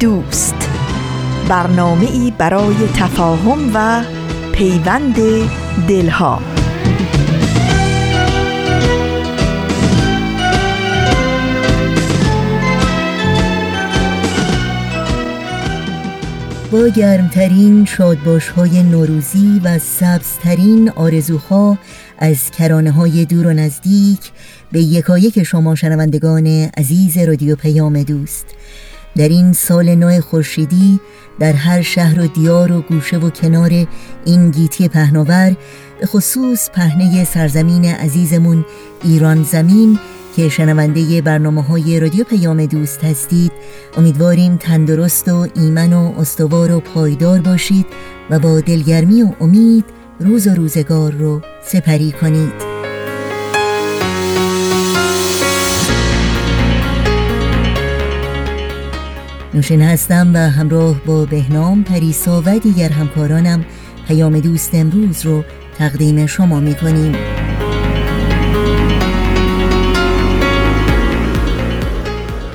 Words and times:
دوست. 0.00 0.70
برنامه 1.48 2.10
ای 2.10 2.32
برای 2.38 2.74
تفاهم 2.94 3.70
و 3.74 4.04
پیوند 4.52 5.16
دلها. 5.88 6.40
با 16.72 16.88
گرمترین 16.88 17.84
شادباش 17.84 18.48
های 18.48 18.82
نوروزی 18.82 19.60
و 19.64 19.78
سبزترین 19.78 20.90
آرزوها 20.90 21.78
از 22.18 22.50
کرانه 22.50 22.90
های 22.90 23.24
دور 23.24 23.46
و 23.46 23.52
نزدیک 23.52 24.32
به 24.72 24.80
یکایک 24.80 25.42
شما 25.42 25.74
شنوندگان 25.74 26.46
عزیز 26.76 27.18
رادیو 27.18 27.56
پیام 27.56 28.02
دوست. 28.02 28.46
در 29.16 29.28
این 29.28 29.52
سال 29.52 29.94
نو 29.94 30.20
خورشیدی 30.20 31.00
در 31.38 31.52
هر 31.52 31.82
شهر 31.82 32.20
و 32.20 32.26
دیار 32.26 32.72
و 32.72 32.80
گوشه 32.80 33.16
و 33.16 33.30
کنار 33.30 33.86
این 34.24 34.50
گیتی 34.50 34.88
پهناور 34.88 35.56
به 36.00 36.06
خصوص 36.06 36.70
پهنه 36.70 37.24
سرزمین 37.24 37.84
عزیزمون 37.84 38.64
ایران 39.04 39.42
زمین 39.42 39.98
که 40.36 40.48
شنونده 40.48 41.20
برنامه 41.20 41.62
های 41.62 42.00
رادیو 42.00 42.24
پیام 42.24 42.66
دوست 42.66 43.04
هستید 43.04 43.52
امیدواریم 43.96 44.56
تندرست 44.56 45.28
و 45.28 45.46
ایمن 45.54 45.92
و 45.92 46.12
استوار 46.18 46.72
و 46.72 46.80
پایدار 46.80 47.40
باشید 47.40 47.86
و 48.30 48.38
با 48.38 48.60
دلگرمی 48.60 49.22
و 49.22 49.28
امید 49.40 49.84
روز 50.20 50.46
و 50.46 50.54
روزگار 50.54 51.12
رو 51.12 51.40
سپری 51.62 52.12
کنید. 52.12 52.75
نوشین 59.56 59.82
هستم 59.82 60.30
و 60.34 60.38
همراه 60.38 61.00
با 61.06 61.24
بهنام 61.24 61.82
پریسا 61.82 62.42
و 62.46 62.58
دیگر 62.58 62.88
همکارانم 62.88 63.64
پیام 64.08 64.40
دوست 64.40 64.74
امروز 64.74 65.26
رو 65.26 65.44
تقدیم 65.78 66.26
شما 66.26 66.60
می 66.60 66.74
کنیم 66.74 67.14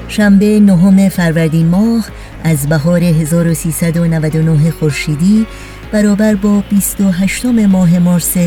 شنبه 0.07 0.59
نهم 0.59 1.09
فروردین 1.09 1.67
ماه 1.67 2.05
از 2.43 2.69
بهار 2.69 3.03
1399 3.03 4.71
خورشیدی 4.71 5.47
برابر 5.91 6.35
با 6.35 6.63
28 6.69 7.45
ماه 7.45 7.99
مارس 7.99 8.37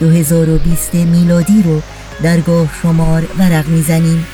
2020 0.00 0.94
میلادی 0.94 1.62
رو 1.62 1.80
درگاه 2.22 2.68
شمار 2.82 3.22
ورق 3.38 3.68
می‌زنیم. 3.68 4.26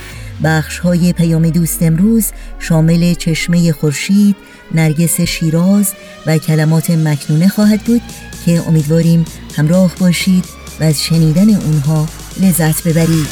بخش 0.44 0.78
های 0.78 1.12
پیام 1.12 1.50
دوست 1.50 1.82
امروز 1.82 2.26
شامل 2.58 3.14
چشمه 3.14 3.72
خورشید، 3.72 4.36
نرگس 4.74 5.20
شیراز 5.20 5.92
و 6.26 6.38
کلمات 6.38 6.90
مکنونه 6.90 7.48
خواهد 7.48 7.80
بود 7.80 8.02
که 8.46 8.62
امیدواریم 8.68 9.24
همراه 9.56 9.92
باشید 10.00 10.44
و 10.80 10.84
از 10.84 11.04
شنیدن 11.04 11.54
اونها 11.54 12.08
لذت 12.40 12.88
ببرید. 12.88 13.26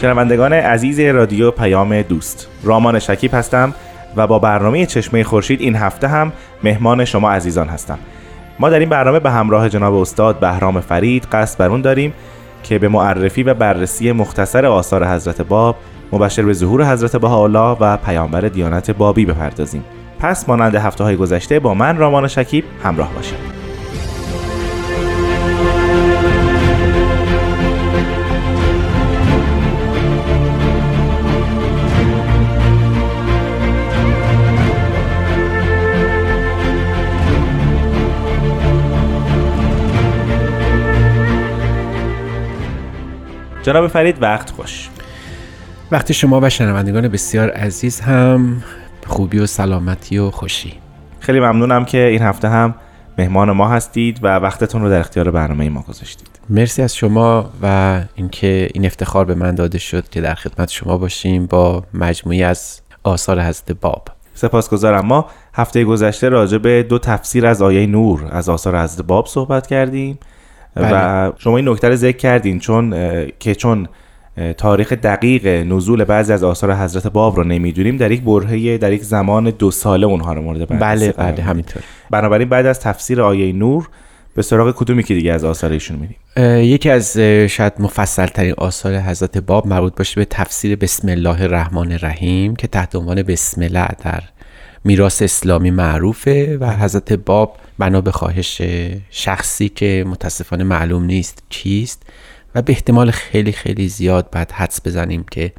شنوندگان 0.00 0.52
عزیز 0.52 1.00
رادیو 1.00 1.50
پیام 1.50 2.02
دوست 2.02 2.48
رامان 2.62 2.98
شکیب 2.98 3.34
هستم 3.34 3.74
و 4.16 4.26
با 4.26 4.38
برنامه 4.38 4.86
چشمه 4.86 5.24
خورشید 5.24 5.60
این 5.60 5.76
هفته 5.76 6.08
هم 6.08 6.32
مهمان 6.64 7.04
شما 7.04 7.30
عزیزان 7.30 7.68
هستم. 7.68 7.98
ما 8.58 8.70
در 8.70 8.78
این 8.78 8.88
برنامه 8.88 9.20
به 9.20 9.30
همراه 9.30 9.68
جناب 9.68 9.94
استاد 9.94 10.40
بهرام 10.40 10.80
فرید 10.80 11.24
قصد 11.32 11.58
بر 11.58 11.68
اون 11.68 11.80
داریم 11.80 12.12
که 12.62 12.78
به 12.78 12.88
معرفی 12.88 13.42
و 13.42 13.54
بررسی 13.54 14.12
مختصر 14.12 14.66
آثار 14.66 15.06
حضرت 15.08 15.42
باب 15.42 15.76
مبشر 16.12 16.42
به 16.42 16.52
ظهور 16.52 16.92
حضرت 16.92 17.16
بهاءالله 17.16 17.76
و 17.80 17.96
پیامبر 17.96 18.40
دیانت 18.40 18.90
بابی 18.90 19.24
بپردازیم. 19.24 19.84
پس 20.20 20.48
مانند 20.48 20.74
هفته 20.74 21.04
های 21.04 21.16
گذشته 21.16 21.58
با 21.58 21.74
من 21.74 21.96
رامان 21.96 22.28
شکیب 22.28 22.64
همراه 22.84 23.14
باشید. 23.14 23.57
جناب 43.62 43.86
فرید 43.86 44.22
وقت 44.22 44.50
خوش. 44.50 44.88
وقتی 45.90 46.14
شما 46.14 46.40
و 46.40 46.48
شنوندگان 46.48 47.08
بسیار 47.08 47.50
عزیز 47.50 48.00
هم 48.00 48.62
خوبی 49.06 49.38
و 49.38 49.46
سلامتی 49.46 50.18
و 50.18 50.30
خوشی. 50.30 50.74
خیلی 51.20 51.40
ممنونم 51.40 51.84
که 51.84 51.98
این 51.98 52.22
هفته 52.22 52.48
هم 52.48 52.74
مهمان 53.18 53.50
ما 53.50 53.68
هستید 53.68 54.20
و 54.22 54.26
وقتتون 54.36 54.82
رو 54.82 54.90
در 54.90 54.98
اختیار 55.00 55.30
برنامه 55.30 55.68
ما 55.68 55.82
گذاشتید. 55.82 56.28
مرسی 56.50 56.82
از 56.82 56.96
شما 56.96 57.50
و 57.62 58.00
اینکه 58.14 58.68
این 58.74 58.86
افتخار 58.86 59.24
به 59.24 59.34
من 59.34 59.54
داده 59.54 59.78
شد 59.78 60.08
که 60.08 60.20
در 60.20 60.34
خدمت 60.34 60.70
شما 60.70 60.98
باشیم 60.98 61.46
با 61.46 61.84
مجموعی 61.94 62.42
از 62.42 62.80
آثار 63.04 63.42
حضرت 63.42 63.72
باب. 63.72 64.08
سپاسگزارم. 64.34 65.06
ما 65.06 65.26
هفته 65.54 65.84
گذشته 65.84 66.28
راجع 66.28 66.58
به 66.58 66.82
دو 66.82 66.98
تفسیر 66.98 67.46
از 67.46 67.62
آیه 67.62 67.86
نور 67.86 68.28
از 68.30 68.48
آثار 68.48 68.82
حضرت 68.82 69.06
باب 69.06 69.26
صحبت 69.26 69.66
کردیم. 69.66 70.18
بله. 70.78 71.28
و 71.28 71.32
شما 71.38 71.56
این 71.56 71.68
نکته 71.68 71.88
رو 71.88 71.96
ذکر 71.96 72.16
کردین 72.16 72.58
چون 72.58 72.94
که 73.38 73.54
چون 73.54 73.88
تاریخ 74.56 74.92
دقیق 74.92 75.46
نزول 75.46 76.04
بعضی 76.04 76.32
از 76.32 76.44
آثار 76.44 76.74
حضرت 76.74 77.06
باب 77.06 77.36
رو 77.36 77.44
نمی‌دونیم 77.44 77.96
در 77.96 78.10
یک 78.10 78.22
برهه 78.22 78.78
در 78.78 78.92
یک 78.92 79.02
زمان 79.02 79.50
دو 79.50 79.70
ساله 79.70 80.06
اونها 80.06 80.32
رو 80.32 80.42
مورد 80.42 80.68
بررسی 80.68 81.12
بله 81.12 81.32
بله 81.32 81.42
همینطور. 81.42 81.82
بنابراین 82.10 82.48
بعد 82.48 82.66
از 82.66 82.80
تفسیر 82.80 83.22
آیه 83.22 83.52
نور 83.52 83.88
به 84.34 84.42
سراغ 84.42 84.74
کدومی 84.76 85.02
که 85.02 85.14
دیگه 85.14 85.32
از 85.32 85.44
آثار 85.44 85.72
ایشون 85.72 85.98
میدیم 85.98 86.16
یکی 86.64 86.90
از 86.90 87.18
شاید 87.48 87.72
مفصل 87.78 88.26
ترین 88.26 88.54
آثار 88.58 88.96
حضرت 88.96 89.38
باب 89.38 89.66
مربوط 89.66 89.96
باشه 89.96 90.20
به 90.20 90.24
تفسیر 90.24 90.76
بسم 90.76 91.08
الله 91.08 91.42
الرحمن 91.42 91.92
الرحیم 91.92 92.56
که 92.56 92.66
تحت 92.66 92.96
عنوان 92.96 93.22
بسم 93.22 93.62
الله 93.62 93.88
در 94.04 94.22
میراث 94.84 95.22
اسلامی 95.22 95.70
معروفه 95.70 96.58
و 96.60 96.70
حضرت 96.70 97.12
باب 97.12 97.56
بنا 97.78 98.00
به 98.00 98.12
خواهش 98.12 98.62
شخصی 99.10 99.68
که 99.68 100.04
متاسفانه 100.06 100.64
معلوم 100.64 101.04
نیست 101.04 101.42
چیست 101.48 102.02
و 102.54 102.62
به 102.62 102.72
احتمال 102.72 103.10
خیلی 103.10 103.52
خیلی 103.52 103.88
زیاد 103.88 104.30
باید 104.30 104.52
حدس 104.52 104.86
بزنیم 104.86 105.24
که 105.30 105.52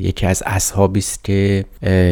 یکی 0.00 0.26
از 0.26 0.42
اصحابی 0.46 0.98
است 1.00 1.24
که 1.24 1.64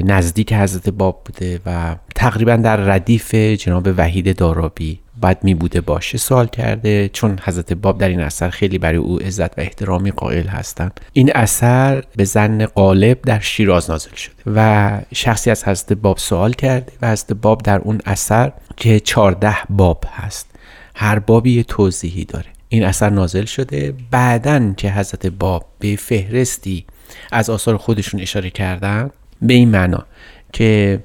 نزدیک 0.05 0.53
حضرت 0.53 0.89
باب 0.89 1.23
بوده 1.25 1.61
و 1.67 1.97
تقریبا 2.15 2.57
در 2.57 2.77
ردیف 2.77 3.35
جناب 3.35 3.89
وحید 3.97 4.37
دارابی 4.37 5.01
باید 5.21 5.39
می 5.43 5.55
بوده 5.55 5.81
باشه 5.81 6.19
سوال 6.19 6.47
کرده 6.47 7.11
چون 7.13 7.39
حضرت 7.43 7.73
باب 7.73 7.99
در 7.99 8.09
این 8.09 8.21
اثر 8.21 8.51
خیلی 8.51 8.79
برای 8.79 8.97
او 8.97 9.19
عزت 9.19 9.59
و 9.59 9.61
احترامی 9.61 10.11
قائل 10.11 10.47
هستند. 10.47 11.01
این 11.13 11.33
اثر 11.35 12.05
به 12.17 12.25
زن 12.25 12.67
غالب 12.67 13.23
در 13.23 13.41
شیراز 13.41 13.91
نازل 13.91 14.15
شده 14.15 14.35
و 14.47 15.01
شخصی 15.15 15.51
از 15.51 15.65
حضرت 15.65 15.93
باب 15.93 16.19
سوال 16.19 16.53
کرده 16.53 16.93
و 17.03 17.11
حضرت 17.11 17.33
باب 17.33 17.63
در 17.63 17.79
اون 17.79 18.01
اثر 18.07 18.53
که 18.77 19.01
14 19.01 19.57
باب 19.71 20.05
هست 20.11 20.51
هر 20.95 21.19
بابی 21.19 21.53
یه 21.53 21.63
توضیحی 21.63 22.25
داره. 22.25 22.47
این 22.69 22.85
اثر 22.85 23.11
نازل 23.11 23.45
شده 23.45 23.95
بعدا 24.11 24.73
که 24.77 24.91
حضرت 24.91 25.27
باب 25.27 25.65
به 25.79 25.97
فهرستی 25.97 26.85
از 27.33 27.51
آثار 27.51 27.77
خودشون 27.77 28.21
اشاره 28.21 28.51
کردن 28.51 29.11
به 29.43 29.55
این 29.55 29.69
معنا 29.69 30.07
که 30.53 31.01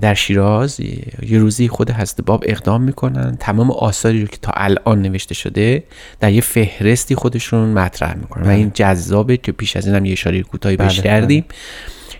در 0.00 0.14
شیراز 0.14 0.80
یه 0.80 1.38
روزی 1.38 1.68
خود 1.68 1.90
حضرت 1.90 2.20
باب 2.20 2.44
اقدام 2.46 2.82
می‌کنن 2.82 3.36
تمام 3.40 3.70
آثاری 3.70 4.20
رو 4.20 4.26
که 4.26 4.36
تا 4.36 4.52
الان 4.56 5.02
نوشته 5.02 5.34
شده 5.34 5.84
در 6.20 6.32
یه 6.32 6.40
فهرستی 6.40 7.14
خودشون 7.14 7.68
مطرح 7.68 8.14
می‌کنن 8.14 8.42
و 8.42 8.46
بله. 8.46 8.54
این 8.54 8.70
جذابه 8.74 9.36
که 9.36 9.52
پیش 9.52 9.76
از 9.76 9.86
این 9.86 9.96
هم 9.96 10.04
یه 10.04 10.12
اشاره 10.12 10.42
کوتاهی 10.42 10.76
بهش 10.76 10.94
بله، 10.94 11.02
کردیم 11.02 11.44
بله. 11.48 11.58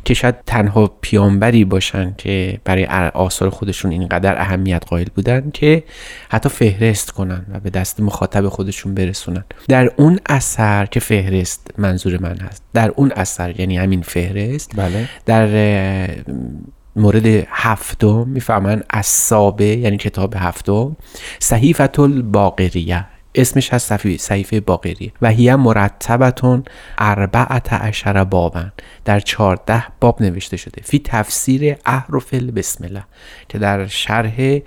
که 0.05 0.15
شاید 0.15 0.35
تنها 0.47 0.93
پیامبری 1.01 1.65
باشن 1.65 2.15
که 2.19 2.61
برای 2.65 2.85
آثار 3.15 3.51
خودشون 3.51 3.91
اینقدر 3.91 4.41
اهمیت 4.41 4.85
قائل 4.89 5.07
بودن 5.15 5.51
که 5.51 5.85
حتی 6.29 6.49
فهرست 6.49 7.11
کنن 7.11 7.47
و 7.53 7.61
به 7.61 7.71
دست 7.71 8.01
مخاطب 8.01 8.49
خودشون 8.49 8.95
برسونن 8.95 9.45
در 9.69 9.91
اون 9.97 10.21
اثر 10.27 10.87
که 10.87 11.01
فهرست 11.01 11.67
منظور 11.79 12.23
من 12.23 12.37
هست 12.37 12.63
در 12.75 12.93
اون 12.97 13.13
اثر 13.17 13.61
یعنی 13.61 13.79
همین 13.79 14.03
فهرست 14.03 14.71
بله. 14.77 15.09
در 15.27 15.47
مورد 16.97 17.27
هفتم 17.49 18.29
می‌فهمن 18.29 18.83
اصابه 18.91 19.65
یعنی 19.65 19.97
کتاب 19.97 20.35
هفتم. 20.37 20.97
صحیفت 21.39 21.99
الباقریه 21.99 23.07
اسمش 23.35 23.73
هست 23.75 24.17
صحیفه 24.17 24.61
باقری 24.61 25.13
و 25.23 25.31
هی 25.31 25.55
مرتبتون 25.55 26.65
اربعت 26.99 27.73
عشر 27.73 28.25
بابن. 28.25 28.73
در 29.05 29.21
چارده 29.21 29.85
باب 30.01 30.23
نوشته 30.23 30.57
شده. 30.57 30.83
فی 30.85 30.99
تفسیر 31.05 31.77
احرف 31.87 32.35
بسم 32.35 32.85
الله. 32.85 33.05
که 33.49 33.59
در 33.59 33.87
شرح 33.87 34.59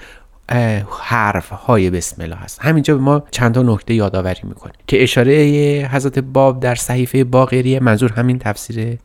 حرف 1.02 1.50
های 1.50 1.90
بسم 1.90 2.22
الله 2.22 2.36
هست. 2.36 2.62
همینجا 2.62 2.96
به 2.96 3.02
ما 3.02 3.24
چند 3.32 3.54
تا 3.54 3.62
نکته 3.62 3.94
یادآوری 3.94 4.42
می‌کنه 4.44 4.74
که 4.88 5.04
اشاره 5.04 5.34
حضرت 5.92 6.20
باب 6.20 6.60
در 6.60 6.76
صحیفه 6.76 7.24
باقری 7.24 7.80
منظور 7.80 8.12
همین 8.12 8.40
تفسیر 8.40 8.98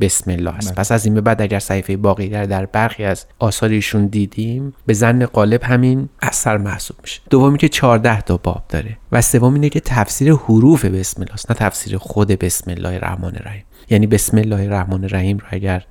بسم 0.00 0.30
الله 0.30 0.50
است. 0.50 0.68
بله. 0.68 0.76
پس 0.76 0.92
از 0.92 1.04
این 1.04 1.14
به 1.14 1.20
بعد 1.20 1.42
اگر 1.42 1.58
صحیفه 1.58 1.96
باقی 1.96 2.28
در 2.28 2.66
برخی 2.66 3.04
از 3.04 3.26
آثارشون 3.38 4.06
دیدیم 4.06 4.74
به 4.86 4.94
زن 4.94 5.26
قالب 5.26 5.62
همین 5.62 6.08
اثر 6.22 6.56
محسوب 6.56 6.96
میشه. 7.02 7.20
دومی 7.30 7.58
که 7.58 7.68
14 7.68 8.20
تا 8.20 8.36
باب 8.36 8.64
داره. 8.68 8.98
و 9.12 9.22
سوم 9.22 9.54
اینه 9.54 9.68
که 9.68 9.80
تفسیر 9.80 10.32
حروف 10.32 10.84
بسم 10.84 11.22
الله 11.22 11.34
است 11.34 11.50
نه 11.50 11.56
تفسیر 11.56 11.98
خود 11.98 12.28
بسم 12.28 12.70
الله 12.70 12.94
الرحمن 12.94 13.36
الرحیم. 13.36 13.64
یعنی 13.90 14.06
بسم 14.06 14.38
الله 14.38 14.62
الرحمن 14.62 15.04
الرحیم 15.04 15.38
رو 15.38 15.44
اگر 15.50 15.84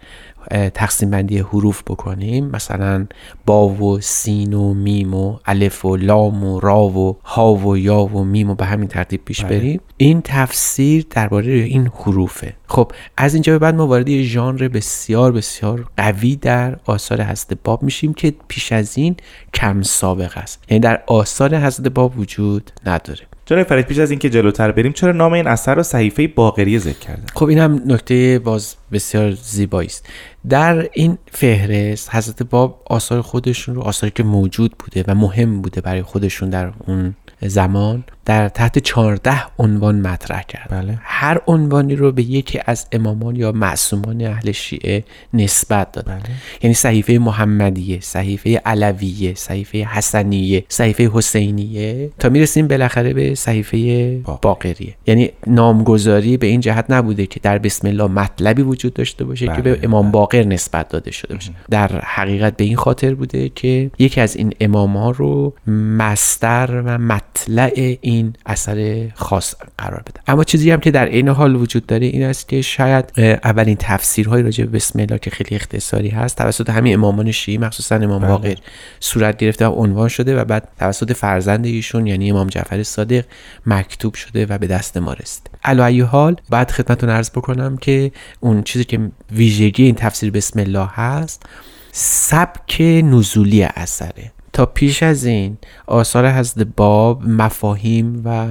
تقسیم 0.74 1.10
بندی 1.10 1.38
حروف 1.38 1.84
بکنیم 1.84 2.46
مثلا 2.46 3.08
با 3.46 3.68
و 3.68 4.02
سین 4.02 4.54
و 4.54 4.74
میم 4.74 5.14
و 5.14 5.38
الف 5.46 5.86
و 5.86 5.96
لام 5.96 6.44
و 6.44 6.60
را 6.60 6.84
و 6.84 7.18
ها 7.24 7.54
و 7.54 7.78
یا 7.78 8.06
و 8.06 8.24
میم 8.24 8.50
و 8.50 8.56
به 8.56 8.66
همین 8.66 8.88
ترتیب 8.88 9.26
پیش 9.26 9.42
بله. 9.46 9.58
بریم. 9.58 9.82
این 9.98 10.22
تفسیر 10.24 11.06
درباره 11.10 11.54
این 11.54 11.88
حروفه. 11.88 12.54
خب 12.68 12.92
از 13.18 13.34
اینجا 13.34 13.54
به 13.54 13.60
بعد 13.60 13.76
ما 13.76 13.88
وارد 13.88 14.10
یه 14.10 14.24
ژانر 14.24 14.68
بسیار 14.68 15.32
بسیار 15.32 15.88
قوی 15.98 16.36
در 16.36 16.78
آثار 16.86 17.22
حضرت 17.24 17.58
باب 17.64 17.84
میشیم 17.84 18.14
که 18.14 18.34
پیش 18.48 18.72
از 18.72 18.98
این 18.98 19.16
کم 19.54 19.82
سابقه 19.82 20.38
است. 20.38 20.64
یعنی 20.70 20.80
در 20.80 21.04
آثار 21.08 21.58
حضرت 21.58 21.88
باب 21.88 22.20
وجود 22.20 22.72
نداره. 22.86 23.15
جناب 23.46 23.64
فرید 23.64 23.86
پیش 23.86 24.00
از 24.00 24.10
اینکه 24.10 24.30
جلوتر 24.30 24.72
بریم 24.72 24.92
چرا 24.92 25.12
نام 25.12 25.34
این 25.34 25.48
اثر 25.48 25.76
رو 25.76 25.84
صحیفه 25.84 26.28
باقری 26.28 26.80
ذکر 26.80 27.00
کردن؟ 27.00 27.26
خب 27.34 27.46
این 27.46 27.60
هم 27.60 27.82
نکته 27.86 28.40
باز 28.40 28.76
بسیار 28.92 29.32
زیبایی 29.32 29.88
است. 29.88 30.10
در 30.50 30.90
این 30.94 31.18
فهرست 31.32 32.16
حضرت 32.16 32.44
باب 32.44 32.82
آثار 32.86 33.22
خودشون 33.22 33.76
رو 33.76 33.82
آثاری 33.82 34.12
که 34.16 34.24
موجود 34.24 34.76
بوده 34.80 35.04
و 35.08 35.16
مهم 35.16 35.62
بوده 35.62 35.82
برای 35.82 36.02
خودشون 36.02 36.50
در 36.50 36.72
اون 36.88 37.16
زمان 37.42 38.04
در 38.26 38.50
تحت 38.50 38.80
14 38.80 39.44
عنوان 39.60 40.02
مطرح 40.02 40.44
کرد 40.44 40.68
بله. 40.70 40.98
هر 41.02 41.42
عنوانی 41.48 41.96
رو 41.96 42.12
به 42.12 42.24
یکی 42.24 42.60
از 42.66 42.88
امامان 42.92 43.36
یا 43.36 43.52
معصومان 43.52 44.22
اهل 44.22 44.52
شیعه 44.52 45.04
نسبت 45.34 45.92
داد 45.92 46.06
بله. 46.06 46.20
یعنی 46.62 46.74
صحیفه 46.74 47.14
محمدیه 47.14 48.00
صحیفه 48.02 48.62
علویه 48.66 49.34
صحیفه 49.36 49.78
حسنیه 49.78 50.64
صحیفه 50.70 51.10
حسینیه 51.14 52.10
تا 52.20 52.30
می‌رسیم 52.30 52.68
بالاخره 52.68 53.14
به 53.14 53.36
صحیفه 53.36 54.18
باقریه 54.42 54.96
یعنی 55.08 55.30
نامگذاری 55.48 56.38
به 56.38 56.48
این 56.48 56.60
جهت 56.60 56.86
نبوده 56.90 57.26
که 57.26 57.40
در 57.40 57.58
بسم 57.58 57.88
الله 57.88 58.08
مطلبی 58.08 58.62
وجود 58.62 58.94
داشته 58.94 59.26
باشه 59.26 59.46
بله. 59.46 59.56
که 59.56 59.62
به 59.62 59.76
بله. 59.76 59.86
امام 59.86 60.12
باقر 60.12 60.44
نسبت 60.44 60.90
داده 60.90 61.12
شده 61.12 61.34
باشه 61.34 61.52
در 61.70 62.02
حقیقت 62.02 62.58
به 62.58 62.64
این 62.64 62.76
خاطر 62.76 63.14
بوده 63.14 63.50
که 63.50 63.92
یکی 64.00 64.22
از 64.22 64.36
این 64.36 64.54
امام 64.60 64.98
ها 64.98 65.12
رو 65.12 65.54
مستر 65.98 66.84
و 66.86 66.98
مطلع 66.98 67.98
این 68.02 68.15
این 68.16 68.34
اثر 68.46 69.10
خاص 69.16 69.56
قرار 69.78 70.02
بده. 70.02 70.20
اما 70.28 70.44
چیزی 70.44 70.72
هم 70.72 70.80
که 70.80 70.92
در 70.92 71.06
این 71.06 71.28
حال 71.30 71.56
وجود 71.56 71.86
داره 71.86 72.06
این 72.06 72.24
است 72.24 72.50
که 72.50 72.62
شاید 72.62 73.06
اولین 73.44 73.78
تفسیرهای 73.80 74.42
راجع 74.42 74.66
به 74.66 74.72
بسم 74.72 75.00
الله 75.00 75.20
که 75.20 75.30
خیلی 75.30 75.56
اختصاری 75.56 76.10
هست 76.10 76.38
توسط 76.38 76.70
همین 76.70 76.94
امامان 76.94 77.32
شیعی 77.32 77.58
مخصوصا 77.58 77.96
امام 77.96 78.22
بله. 78.22 78.28
باقر 78.28 78.56
صورت 79.00 79.38
گرفته 79.38 79.68
و 79.68 79.72
عنوان 79.72 80.08
شده 80.08 80.42
و 80.42 80.46
بعد 80.46 80.68
توسط 80.80 81.14
فرزند 81.14 81.66
ایشون 81.66 82.08
یعنی 82.08 82.32
امام 82.32 82.48
جعفر 82.48 82.84
صادق 82.84 83.26
مکتوب 83.66 84.14
شده 84.14 84.46
و 84.46 84.58
به 84.58 84.68
دست 84.68 84.98
ما 84.98 85.14
رسید. 85.14 85.50
علی 85.64 86.02
حال 86.02 86.36
بعد 86.50 86.72
خدمتتون 86.72 87.10
عرض 87.10 87.30
بکنم 87.30 87.78
که 87.78 88.12
اون 88.40 88.64
چیزی 88.64 88.86
که 88.86 89.00
ویژگی 89.32 89.84
این 89.84 89.96
تفسیر 89.96 90.32
بسم 90.32 90.60
الله 90.60 90.90
هست 90.94 91.44
سبک 91.92 92.82
نزولی 92.82 93.64
اثره. 93.64 94.32
تا 94.56 94.66
پیش 94.66 95.04
از 95.04 95.26
این 95.26 95.58
آثار 95.88 96.32
حضرت 96.32 96.68
باب 96.78 97.24
مفاهیم 97.28 98.22
و 98.26 98.48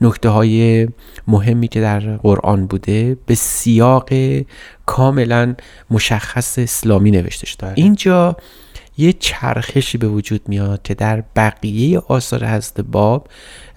نکته 0.00 0.28
های 0.28 0.88
مهمی 1.28 1.68
که 1.68 1.80
در 1.80 2.00
قرآن 2.00 2.66
بوده 2.66 3.16
به 3.26 3.34
سیاق 3.34 4.08
کاملا 4.86 5.54
مشخص 5.90 6.58
اسلامی 6.58 7.10
نوشته 7.10 7.46
شده. 7.46 7.72
اینجا 7.74 8.36
یه 8.98 9.12
چرخشی 9.12 9.98
به 9.98 10.08
وجود 10.08 10.40
میاد 10.48 10.82
که 10.82 10.94
در 10.94 11.24
بقیه 11.36 11.98
آثار 11.98 12.46
حضرت 12.46 12.80
باب 12.80 13.28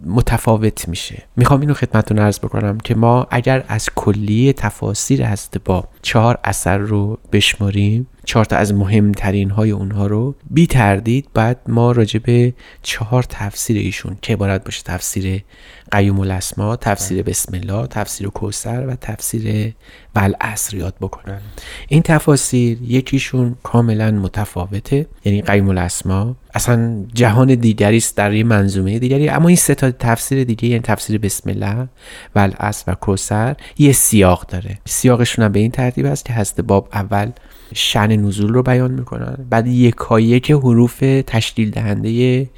متفاوت 0.06 0.88
میشه. 0.88 1.24
می‌خوام 1.36 1.62
اینو 1.62 1.74
خدمتتون 1.74 2.20
عرض 2.20 2.40
بکنم 2.40 2.78
که 2.78 2.96
ما 2.96 3.28
اگر 3.32 3.66
از 3.68 3.90
کلیه 3.96 4.54
تفاسیر 4.54 5.28
حضرت 5.28 5.58
باب 5.58 5.90
چهار 6.02 6.40
اثر 6.44 6.78
رو 6.78 7.20
بشماریم. 7.32 8.08
چهار 8.26 8.46
تا 8.46 8.56
از 8.56 8.74
مهمترین 8.74 9.50
های 9.50 9.72
اونها 9.72 10.08
رو 10.08 10.36
بی 10.50 10.68
تردید 10.68 11.30
بعد 11.34 11.60
ما 11.68 11.92
راجع 11.92 12.20
به 12.20 12.54
چهار 12.82 13.24
تفسیر 13.24 13.78
ایشون 13.78 14.18
که 14.22 14.34
عبارت 14.34 14.64
باشه 14.64 14.84
تفسیر 14.86 15.44
قیوم 15.92 16.20
الاسما 16.20 16.76
تفسیر 16.76 17.24
بسم 17.24 17.56
الله 17.56 17.88
تفسیر 17.88 18.28
کوسر 18.28 18.88
و 18.88 18.96
تفسیر 18.96 19.74
والعصر 20.16 20.78
یاد 20.78 20.96
بکنم. 21.02 21.42
این 21.88 22.02
تفاسیر 22.02 22.78
یکیشون 22.82 23.56
کاملا 23.64 24.12
متفاوته 24.12 25.08
یعنی 25.26 25.42
قیوم 25.42 25.70
الاسما. 25.70 26.36
اصلا 26.60 27.06
جهان 27.14 27.56
دیگری 27.56 27.98
است 27.98 28.18
در 28.18 28.34
یه 28.34 28.44
منظومه 28.44 29.00
دیگری. 29.00 29.30
اما 29.30 29.48
این 29.48 29.58
سه 29.58 29.76
تا 29.76 29.92
تفسیر 29.92 30.44
دیگه 30.44 30.66
یعنی 30.66 30.82
تفسیر 30.82 31.18
بسم 31.18 31.50
الله 31.50 31.88
والعصر 32.36 32.92
و 32.92 32.96
کوسر 32.96 33.56
یه 33.78 33.92
سیاق 33.92 34.46
داره. 34.48 34.78
سیاقشون 34.86 35.46
هم 35.46 35.52
به 35.52 35.60
این 35.60 35.72
ترتیب 35.72 36.06
است 36.06 36.26
که 36.26 36.34
حضرت 36.34 36.62
باب 36.62 36.90
اول 36.94 37.32
شن 37.74 38.16
نزول 38.16 38.54
رو 38.54 38.64
بیان 38.64 38.92
می‌کنن 38.92 39.38
بعد 39.50 39.68
یکایک 39.68 40.52
حروف 40.52 41.00
تشکیل 41.28 41.72
دهنده 41.72 42.50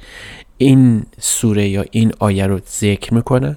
این 0.58 1.02
سوره 1.20 1.68
یا 1.68 1.84
این 1.90 2.12
آیه 2.18 2.46
رو 2.46 2.60
ذکر 2.78 3.14
می‌کنن. 3.14 3.56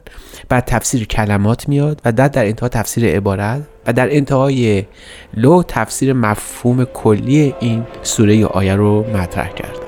بعد 0.49 0.65
تفسیر 0.65 1.05
کلمات 1.05 1.69
میاد 1.69 2.01
و 2.05 2.11
بعد 2.11 2.31
در 2.31 2.45
انتها 2.45 2.69
تفسیر 2.69 3.05
عبارت 3.05 3.61
و 3.87 3.93
در 3.93 4.15
انتهای 4.15 4.85
لو 5.33 5.63
تفسیر 5.63 6.13
مفهوم 6.13 6.85
کلی 6.85 7.53
این 7.59 7.83
سوره 8.03 8.35
یا 8.35 8.47
آیه 8.47 8.75
رو 8.75 9.17
مطرح 9.17 9.49
کردن 9.49 9.84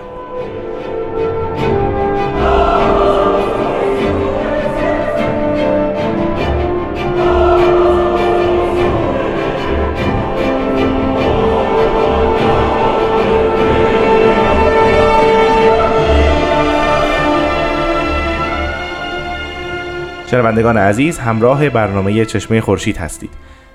شنوندگان 20.31 20.77
عزیز 20.77 21.19
همراه 21.19 21.69
برنامه 21.69 22.25
چشمه 22.25 22.61
خورشید 22.61 22.97
هستید. 22.97 23.29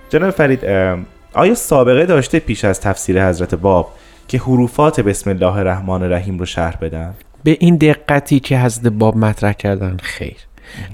جناب 0.09 0.31
فرید 0.31 0.65
آیا 1.33 1.55
سابقه 1.55 2.07
داشته 2.07 2.39
پیش 2.39 2.65
از 2.65 2.81
تفسیر 2.81 3.29
حضرت 3.29 3.55
باب 3.55 3.93
که 4.29 4.39
حروفات 4.39 5.01
بسم 5.01 5.31
الله 5.31 5.57
الرحمن 5.57 6.03
الرحیم 6.03 6.39
رو 6.39 6.47
شرح 6.47 6.77
بدن؟ 6.77 7.15
به 7.45 7.57
این 7.61 7.77
دقتی 7.77 8.41
که 8.41 8.59
حضرت 8.59 8.93
باب 8.93 9.17
مطرح 9.17 9.53
کردن 9.53 9.97
خیر. 10.03 10.37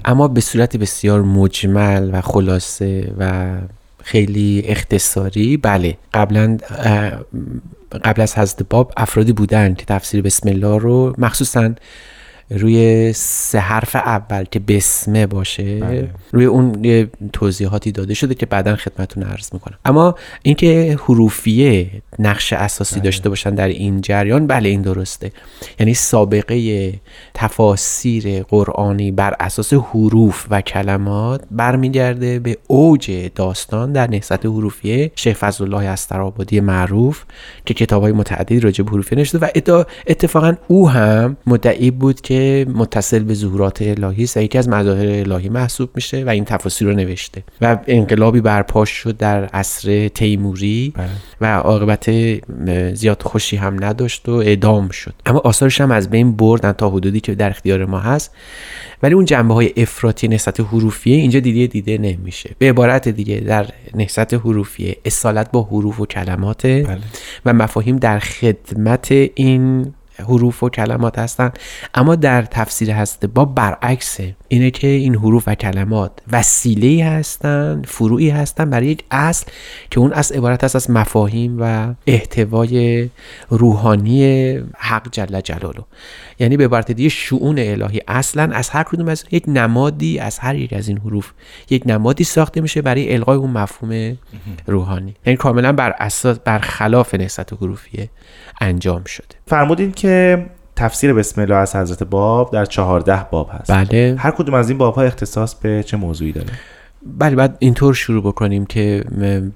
اما 0.05 0.27
به 0.27 0.41
صورت 0.41 0.77
بسیار 0.77 1.21
مجمل 1.21 2.09
و 2.13 2.21
خلاصه 2.21 3.13
و 3.17 3.51
خیلی 4.03 4.63
اختصاری 4.65 5.57
بله 5.57 5.97
قبلا 6.13 6.57
قبل 8.03 8.21
از 8.21 8.37
حضرت 8.37 8.63
باب 8.69 8.93
افرادی 8.97 9.33
بودن 9.33 9.73
که 9.73 9.85
تفسیر 9.85 10.21
بسم 10.21 10.49
الله 10.49 10.79
رو 10.79 11.13
مخصوصا 11.17 11.71
روی 12.51 13.13
سه 13.13 13.59
حرف 13.59 13.95
اول 13.95 14.43
که 14.43 14.59
بسمه 14.59 15.27
باشه 15.27 15.79
بله. 15.79 16.09
روی 16.31 16.45
اون 16.45 16.83
یه 16.83 17.09
توضیحاتی 17.33 17.91
داده 17.91 18.13
شده 18.13 18.35
که 18.35 18.45
بعدا 18.45 18.75
خدمتون 18.75 19.23
عرض 19.23 19.53
می‌کنم 19.53 19.77
اما 19.85 20.15
اینکه 20.43 20.97
حروفیه 21.01 21.89
نقش 22.19 22.53
اساسی 22.53 22.95
بله. 22.95 23.03
داشته 23.03 23.29
باشن 23.29 23.55
در 23.55 23.67
این 23.67 24.01
جریان 24.01 24.47
بله 24.47 24.69
این 24.69 24.81
درسته 24.81 25.31
یعنی 25.79 25.93
سابقه 25.93 26.93
تفاسیر 27.33 28.43
قرآنی 28.43 29.11
بر 29.11 29.35
اساس 29.39 29.73
حروف 29.73 30.47
و 30.49 30.61
کلمات 30.61 31.41
برمیگرده 31.51 32.39
به 32.39 32.57
اوج 32.67 33.29
داستان 33.35 33.91
در 33.91 34.09
نهضت 34.09 34.45
حروفیه 34.45 35.11
شیخ 35.15 35.37
فضل 35.37 35.63
الله 35.63 35.89
استرابادی 35.89 36.59
معروف 36.59 37.23
که 37.65 37.73
کتاب 37.73 38.03
های 38.03 38.11
متعددی 38.11 38.59
راجع 38.59 38.83
به 38.83 38.91
حروفیه 38.91 39.17
نوشته 39.17 39.37
و 39.37 39.47
اتفاقا 40.07 40.55
او 40.67 40.89
هم 40.89 41.37
مدعی 41.47 41.91
بود 41.91 42.21
که 42.21 42.38
متصل 42.65 43.19
به 43.19 43.33
ظهورات 43.33 43.81
الهی 43.81 44.23
است 44.23 44.37
و 44.37 44.39
یکی 44.39 44.57
از 44.57 44.69
مظاهر 44.69 45.07
الهی 45.07 45.49
محسوب 45.49 45.89
میشه 45.95 46.23
و 46.23 46.29
این 46.29 46.45
تفاسیر 46.45 46.87
رو 46.87 46.93
نوشته 46.93 47.43
و 47.61 47.77
انقلابی 47.87 48.41
برپاش 48.41 48.89
شد 48.89 49.17
در 49.17 49.45
عصر 49.45 50.07
تیموری 50.07 50.93
بله. 50.95 51.07
و 51.41 51.57
عاقبت 51.57 52.09
زیاد 52.93 53.21
خوشی 53.21 53.57
هم 53.57 53.83
نداشت 53.83 54.29
و 54.29 54.31
اعدام 54.31 54.89
شد 54.89 55.13
اما 55.25 55.39
آثارش 55.39 55.81
هم 55.81 55.91
از 55.91 56.09
بین 56.09 56.35
بردن 56.35 56.71
تا 56.71 56.89
حدودی 56.89 57.19
که 57.19 57.35
در 57.35 57.49
اختیار 57.49 57.85
ما 57.85 57.99
هست 57.99 58.31
ولی 59.03 59.13
اون 59.13 59.25
جنبه 59.25 59.53
های 59.53 59.73
افراطی 59.77 60.27
نسبت 60.27 60.59
حروفیه 60.59 61.15
اینجا 61.15 61.39
دیده 61.39 61.67
دیده 61.67 61.97
نمیشه 61.97 62.55
به 62.57 62.69
عبارت 62.69 63.07
دیگه 63.07 63.39
در 63.39 63.65
نسبت 63.95 64.33
حروفیه 64.33 64.97
اصالت 65.05 65.51
با 65.51 65.63
حروف 65.63 65.99
و 65.99 66.05
کلمات 66.05 66.67
بله. 66.67 66.99
و 67.45 67.53
مفاهیم 67.53 67.97
در 67.97 68.19
خدمت 68.19 69.11
این 69.11 69.93
حروف 70.21 70.63
و 70.63 70.69
کلمات 70.69 71.19
هستن. 71.19 71.51
اما 71.93 72.15
در 72.15 72.41
تفسیر 72.41 72.91
هست 72.91 73.25
با 73.25 73.45
برعکسه. 73.45 74.35
اینه 74.51 74.71
که 74.71 74.87
این 74.87 75.15
حروف 75.15 75.43
و 75.47 75.55
کلمات 75.55 76.11
وسیله 76.31 77.05
هستن 77.05 77.81
فروعی 77.85 78.29
هستن 78.29 78.69
برای 78.69 78.87
یک 78.87 79.03
اصل 79.11 79.45
که 79.91 79.99
اون 79.99 80.13
اصل 80.13 80.35
عبارت 80.35 80.63
است 80.63 80.75
از 80.75 80.91
مفاهیم 80.91 81.57
و 81.59 81.93
احتوای 82.07 83.09
روحانی 83.49 84.49
حق 84.77 85.07
جل 85.11 85.41
جلاله. 85.41 85.83
یعنی 86.39 86.57
به 86.57 86.65
عبارت 86.65 86.91
دیگه 86.91 87.09
شعون 87.09 87.59
الهی 87.59 88.01
اصلا 88.07 88.49
از 88.53 88.69
هر 88.69 88.83
کدوم 88.83 89.07
از 89.07 89.25
یک 89.31 89.43
نمادی 89.47 90.19
از 90.19 90.39
هر 90.39 90.55
یک 90.55 90.73
از 90.73 90.87
این 90.87 90.97
حروف 90.97 91.31
یک 91.69 91.83
نمادی 91.85 92.23
ساخته 92.23 92.61
میشه 92.61 92.81
برای 92.81 93.13
القای 93.13 93.37
اون 93.37 93.51
مفهوم 93.51 94.17
روحانی. 94.67 95.13
یعنی 95.25 95.37
کاملا 95.37 95.71
بر 95.73 95.95
اساس 95.99 96.39
بر 96.39 96.59
خلاف 96.59 97.15
نسبت 97.15 97.53
حروفیه 97.53 98.09
انجام 98.61 99.03
شده. 99.03 99.35
فرمودین 99.47 99.91
که 99.91 100.45
تفسیر 100.79 101.13
بسم 101.13 101.41
الله 101.41 101.55
از 101.55 101.75
حضرت 101.75 102.03
باب 102.03 102.53
در 102.53 102.65
چهارده 102.65 103.25
باب 103.31 103.49
هست. 103.53 103.71
بله. 103.71 104.15
هر 104.19 104.31
کدوم 104.31 104.53
از 104.53 104.69
این 104.69 104.77
باب 104.77 104.95
ها 104.95 105.01
اختصاص 105.01 105.55
به 105.55 105.83
چه 105.83 105.97
موضوعی 105.97 106.31
داره؟ 106.31 106.47
بله 107.17 107.35
بعد 107.35 107.55
اینطور 107.59 107.93
شروع 107.93 108.23
بکنیم 108.23 108.65
که 108.65 109.03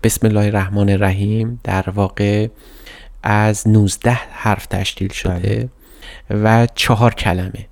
بسم 0.04 0.28
الله 0.28 0.46
الرحمن 0.46 0.90
الرحیم 0.90 1.60
در 1.64 1.90
واقع 1.96 2.48
از 3.24 3.68
19 3.68 4.12
حرف 4.32 4.66
تشکیل 4.66 5.12
شده 5.12 5.70
بله. 6.30 6.44
و 6.44 6.68
چهار 6.76 7.14
کلمه. 7.14 7.68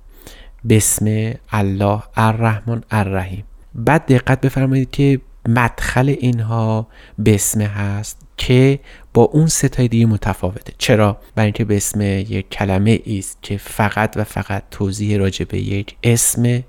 بسم 0.68 1.32
الله 1.52 2.02
الرحمن 2.16 2.82
الرحیم. 2.90 3.44
بعد 3.74 4.06
دقت 4.06 4.40
بفرمایید 4.40 4.90
که 4.90 5.20
مدخل 5.48 6.08
اینها 6.08 6.86
بسمه 7.24 7.66
هست 7.66 8.18
که 8.36 8.78
با 9.14 9.22
اون 9.22 9.46
ستای 9.46 9.88
دیگه 9.88 10.06
متفاوته. 10.06 10.72
چرا؟ 10.78 11.16
برای 11.34 11.46
اینکه 11.46 11.64
به 11.64 11.76
اسم 11.76 12.00
یک 12.00 12.50
کلمه 12.50 13.00
است 13.06 13.38
که 13.42 13.56
فقط 13.56 14.12
و 14.16 14.24
فقط 14.24 14.62
توضیح 14.70 15.18
راجع 15.18 15.44
به 15.44 15.58
یک 15.58 15.96
اسم. 16.02 16.42
بله. 16.42 16.64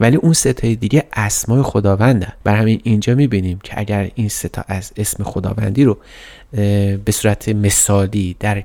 ولی 0.00 0.16
اون 0.16 0.32
ستای 0.32 0.76
دیگه 0.76 1.04
اسمای 1.12 1.62
خداونده 1.62 2.32
بر 2.44 2.54
همین 2.56 2.80
اینجا 2.84 3.14
می‌بینیم 3.14 3.58
که 3.62 3.80
اگر 3.80 4.10
این 4.14 4.28
ستا 4.28 4.64
از 4.68 4.92
اسم 4.96 5.24
خداوندی 5.24 5.84
رو 5.84 5.98
به 7.04 7.12
صورت 7.12 7.48
مثالی 7.48 8.36
در 8.40 8.64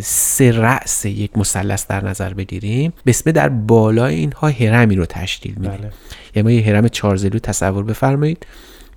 سه 0.00 0.52
رأس 0.52 1.04
یک 1.04 1.38
مثلث 1.38 1.86
در 1.86 2.04
نظر 2.04 2.34
بگیریم 2.34 2.92
بسمه 3.06 3.32
در 3.32 3.48
بالای 3.48 4.14
اینها 4.14 4.48
هرمی 4.48 4.96
رو 4.96 5.06
تشکیل 5.06 5.54
میده 5.54 5.68
بله. 5.68 5.90
یعنی 6.34 6.48
ما 6.48 6.50
یه 6.50 6.66
هرم 6.66 6.88
چارزلو 6.88 7.38
تصور 7.38 7.84
بفرمایید 7.84 8.46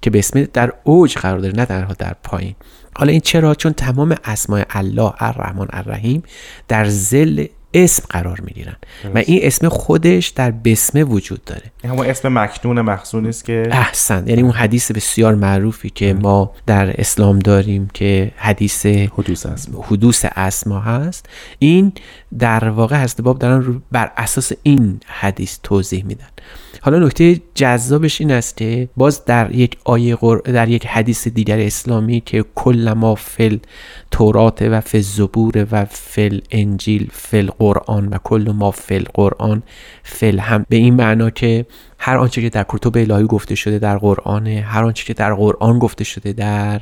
که 0.01 0.09
بسمه 0.09 0.47
در 0.53 0.73
اوج 0.83 1.17
قرار 1.17 1.39
داره 1.39 1.55
نه 1.55 1.65
تنها 1.65 1.93
در 1.93 2.15
پایین. 2.23 2.55
حالا 2.95 3.11
این 3.11 3.21
چرا؟ 3.21 3.55
چون 3.55 3.73
تمام 3.73 4.15
اسماء 4.23 4.63
الله 4.69 5.13
الرحمن 5.19 5.67
الرحیم 5.73 6.23
در 6.67 6.85
زل 6.85 7.45
اسم 7.73 8.03
قرار 8.09 8.41
می‌گیرن. 8.41 8.75
و 9.15 9.17
این 9.17 9.39
اسم 9.41 9.69
خودش 9.69 10.27
در 10.27 10.51
بسمه 10.51 11.03
وجود 11.03 11.43
داره. 11.45 11.71
این 11.83 11.93
همون 11.93 12.05
اسم 12.05 12.39
مکنون 12.39 12.81
مخزون 12.81 13.25
است 13.25 13.45
که 13.45 13.67
احسن. 13.71 14.27
یعنی 14.27 14.41
اون 14.41 14.51
حدیث 14.51 14.91
بسیار 14.91 15.35
معروفی 15.35 15.89
که 15.89 16.13
ما 16.13 16.51
در 16.65 17.01
اسلام 17.01 17.39
داریم 17.39 17.89
که 17.93 18.31
حدیث 18.35 18.85
حدوث 18.85 19.45
اسم. 19.45 19.71
حدوث 19.81 20.25
اسما 20.35 20.79
هست. 20.79 21.29
این 21.59 21.93
در 22.39 22.69
واقع 22.69 22.95
هست 22.95 23.21
باب 23.21 23.39
دارن 23.39 23.81
بر 23.91 24.11
اساس 24.17 24.51
این 24.63 24.99
حدیث 25.07 25.59
توضیح 25.63 26.05
میدن. 26.05 26.27
حالا 26.85 26.99
نکته 26.99 27.41
جذابش 27.55 28.21
این 28.21 28.31
است 28.31 28.57
که 28.57 28.89
باز 28.97 29.25
در 29.25 29.55
یک 29.55 29.77
آیه 29.83 30.15
قر... 30.15 30.37
در 30.37 30.69
یک 30.69 30.87
حدیث 30.87 31.27
دیگر 31.27 31.59
اسلامی 31.59 32.21
که 32.25 32.45
کل 32.55 32.93
ما 32.93 33.15
فل 33.15 33.57
تورات 34.11 34.61
و 34.61 34.81
فل 34.81 34.99
زبور 34.99 35.67
و 35.71 35.85
فل 35.85 36.39
انجیل 36.51 37.09
فل 37.11 37.49
قرآن 37.59 38.07
و 38.07 38.17
کل 38.23 38.51
ما 38.55 38.71
فل 38.71 39.03
قرآن 39.13 39.63
فل 40.03 40.39
هم 40.39 40.65
به 40.69 40.75
این 40.75 40.93
معنا 40.93 41.29
که 41.29 41.65
هر 42.05 42.17
آنچه 42.17 42.41
که 42.41 42.49
در 42.49 42.65
کتب 42.69 42.97
الهی 42.97 43.27
گفته 43.27 43.55
شده 43.55 43.79
در 43.79 43.97
قرآن 43.97 44.47
هر 44.47 44.83
آنچه 44.83 45.05
که 45.05 45.13
در 45.13 45.33
قرآن 45.33 45.79
گفته 45.79 46.03
شده 46.03 46.33
در 46.33 46.81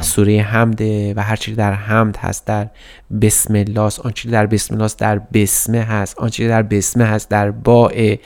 سوره 0.00 0.40
حمده 0.40 1.14
و 1.14 1.20
هر 1.20 1.36
چیزی 1.36 1.56
در 1.56 1.72
حمد 1.72 2.16
هست 2.16 2.46
در 2.46 2.68
بسم 3.22 3.54
الله 3.54 3.80
است 3.80 4.00
آنچه 4.00 4.30
در 4.30 4.46
بسم 4.46 4.74
الله 4.74 4.90
در 4.98 5.18
بسمه 5.18 5.80
هست. 5.80 6.18
آنچه 6.18 6.48
در 6.48 6.62
بسمه 6.62 7.04
هست 7.04 7.28
در 7.28 7.50
باء. 7.50 8.16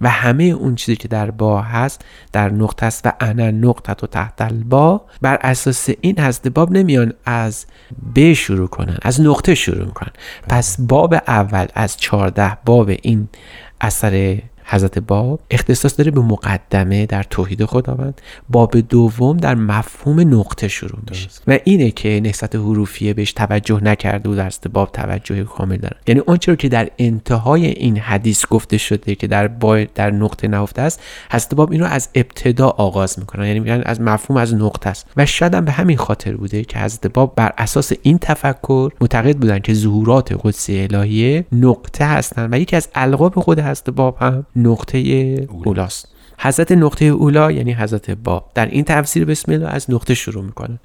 و 0.00 0.08
همه 0.08 0.44
اون 0.44 0.74
چیزی 0.74 0.96
که 0.96 1.08
در 1.08 1.30
با 1.30 1.62
هست 1.62 2.04
در 2.32 2.50
نقطه 2.50 2.86
است 2.86 3.06
و 3.06 3.12
انا 3.20 3.50
نقطه 3.50 3.92
و 3.92 4.06
تحت 4.06 4.40
البا 4.40 5.02
بر 5.22 5.38
اساس 5.40 5.88
این 6.00 6.18
هست 6.18 6.48
باب 6.48 6.72
نمیان 6.72 7.12
از 7.24 7.66
ب 8.14 8.32
شروع 8.32 8.68
کنن 8.68 8.98
از 9.02 9.20
نقطه 9.20 9.54
شروع 9.54 9.84
می‌کنن 9.84 10.12
پس 10.48 10.76
باب 10.80 11.14
اول 11.14 11.66
از 11.74 11.96
چهارده 11.96 12.58
باب 12.64 12.90
این 13.02 13.28
اثر 13.80 14.38
حضرت 14.70 14.98
باب 14.98 15.40
اختصاص 15.50 15.98
داره 15.98 16.10
به 16.10 16.20
مقدمه 16.20 17.06
در 17.06 17.22
توحید 17.22 17.64
خداوند 17.64 18.20
باب 18.48 18.80
دوم 18.80 19.36
در 19.36 19.54
مفهوم 19.54 20.20
نقطه 20.20 20.68
شروع 20.68 20.98
میشه. 21.10 21.28
و 21.46 21.58
اینه 21.64 21.90
که 21.90 22.20
نهضت 22.24 22.56
حروفیه 22.56 23.14
بهش 23.14 23.32
توجه 23.32 23.84
نکرده 23.84 24.30
و 24.30 24.34
در 24.34 24.52
باب 24.72 24.92
توجه 24.92 25.44
کامل 25.44 25.76
داره. 25.76 25.96
یعنی 26.06 26.20
آنچه 26.26 26.56
که 26.56 26.68
در 26.68 26.90
انتهای 26.98 27.66
این 27.66 27.98
حدیث 27.98 28.46
گفته 28.46 28.78
شده 28.78 29.14
که 29.14 29.26
در 29.26 29.48
با 29.48 29.84
در 29.94 30.10
نقطه 30.10 30.48
نهفته 30.48 30.82
است 30.82 31.02
حضرت 31.30 31.54
باب 31.54 31.72
این 31.72 31.80
رو 31.80 31.86
از 31.86 32.08
ابتدا 32.14 32.68
آغاز 32.68 33.18
می‌کنن. 33.18 33.46
یعنی 33.46 33.60
میگن 33.60 33.82
از 33.86 34.00
مفهوم 34.00 34.40
از 34.40 34.54
نقطه 34.54 34.90
است. 34.90 35.06
و 35.16 35.26
شاید 35.26 35.54
هم 35.54 35.64
به 35.64 35.72
همین 35.72 35.96
خاطر 35.96 36.36
بوده 36.36 36.64
که 36.64 36.78
حضرت 36.78 37.06
باب 37.06 37.32
بر 37.36 37.52
اساس 37.58 37.92
این 38.02 38.18
تفکر 38.18 38.92
معتقد 39.00 39.36
بودن 39.36 39.58
که 39.58 39.74
ظهورات 39.74 40.40
قدسی 40.42 40.80
الهیه 40.82 41.44
نقطه 41.52 42.04
هستند 42.04 42.52
و 42.52 42.58
یکی 42.58 42.76
از 42.76 42.88
القاب 42.94 43.40
خود 43.40 43.60
حضرت 43.60 43.90
باب 43.90 44.16
هم 44.20 44.46
نقطه 44.58 44.98
اولاست. 45.64 46.08
حضرت 46.38 46.72
نقطه 46.72 47.04
اولا 47.04 47.52
یعنی 47.52 47.72
حضرت 47.72 48.10
باب 48.10 48.50
در 48.54 48.66
این 48.66 48.84
تفسیر 48.84 49.24
بسم 49.24 49.52
الله 49.52 49.68
از 49.68 49.90
نقطه 49.90 50.14
شروع 50.14 50.44
می‌کنه. 50.44 50.78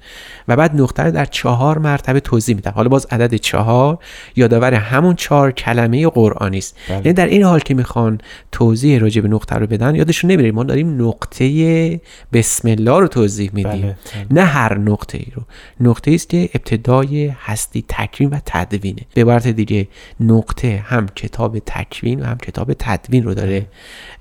و 0.48 0.56
بعد 0.56 0.80
نقطه 0.80 1.02
رو 1.02 1.10
در 1.10 1.24
چهار 1.24 1.78
مرتبه 1.78 2.20
توضیح 2.20 2.56
میدن 2.56 2.70
حالا 2.70 2.88
باز 2.88 3.06
عدد 3.10 3.34
چهار 3.34 3.98
یادآور 4.36 4.74
همون 4.74 5.14
چهار 5.14 5.50
کلمه 5.50 6.08
قرآنی 6.08 6.58
است. 6.58 6.76
بله. 6.88 6.96
یعنی 6.96 7.12
در 7.12 7.26
این 7.26 7.42
حال 7.42 7.60
که 7.60 7.74
می‌خوان 7.74 8.20
توضیح 8.52 8.98
راجع 8.98 9.20
به 9.20 9.28
نقطه 9.28 9.56
رو 9.56 9.66
بدن 9.66 9.94
یادشون 9.94 10.30
نمیره. 10.30 10.52
ما 10.52 10.64
داریم 10.64 11.06
نقطه 11.06 12.00
بسم 12.32 12.68
الله 12.68 13.00
رو 13.00 13.08
توضیح 13.08 13.50
میدیم. 13.52 13.82
بله، 13.82 13.96
نه 14.30 14.44
هر 14.44 14.78
نقطه 14.78 15.18
ای 15.18 15.26
رو. 15.34 15.42
نقطه 15.80 16.10
است 16.14 16.28
که 16.28 16.50
ابتدای 16.54 17.32
هستی 17.44 17.84
تکوین 17.88 18.30
و 18.30 18.38
تدوینه. 18.46 19.02
به 19.14 19.20
عبارت 19.20 19.48
دیگه 19.48 19.88
نقطه 20.20 20.84
هم 20.86 21.06
کتاب 21.06 21.58
تکوین 21.58 22.20
و 22.20 22.24
هم 22.24 22.38
کتاب 22.38 22.72
تدوین 22.78 23.24
رو 23.24 23.34
داره 23.34 23.66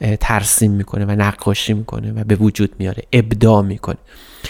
اه، 0.01 0.15
ترسیم 0.15 0.71
می‌کنه 0.71 1.05
و 1.05 1.11
نقاشی 1.23 1.73
می‌کنه 1.73 2.11
و 2.11 2.23
به 2.23 2.35
وجود 2.35 2.75
میاره 2.79 3.03
ابداع 3.13 3.61
می‌کنه. 3.61 3.97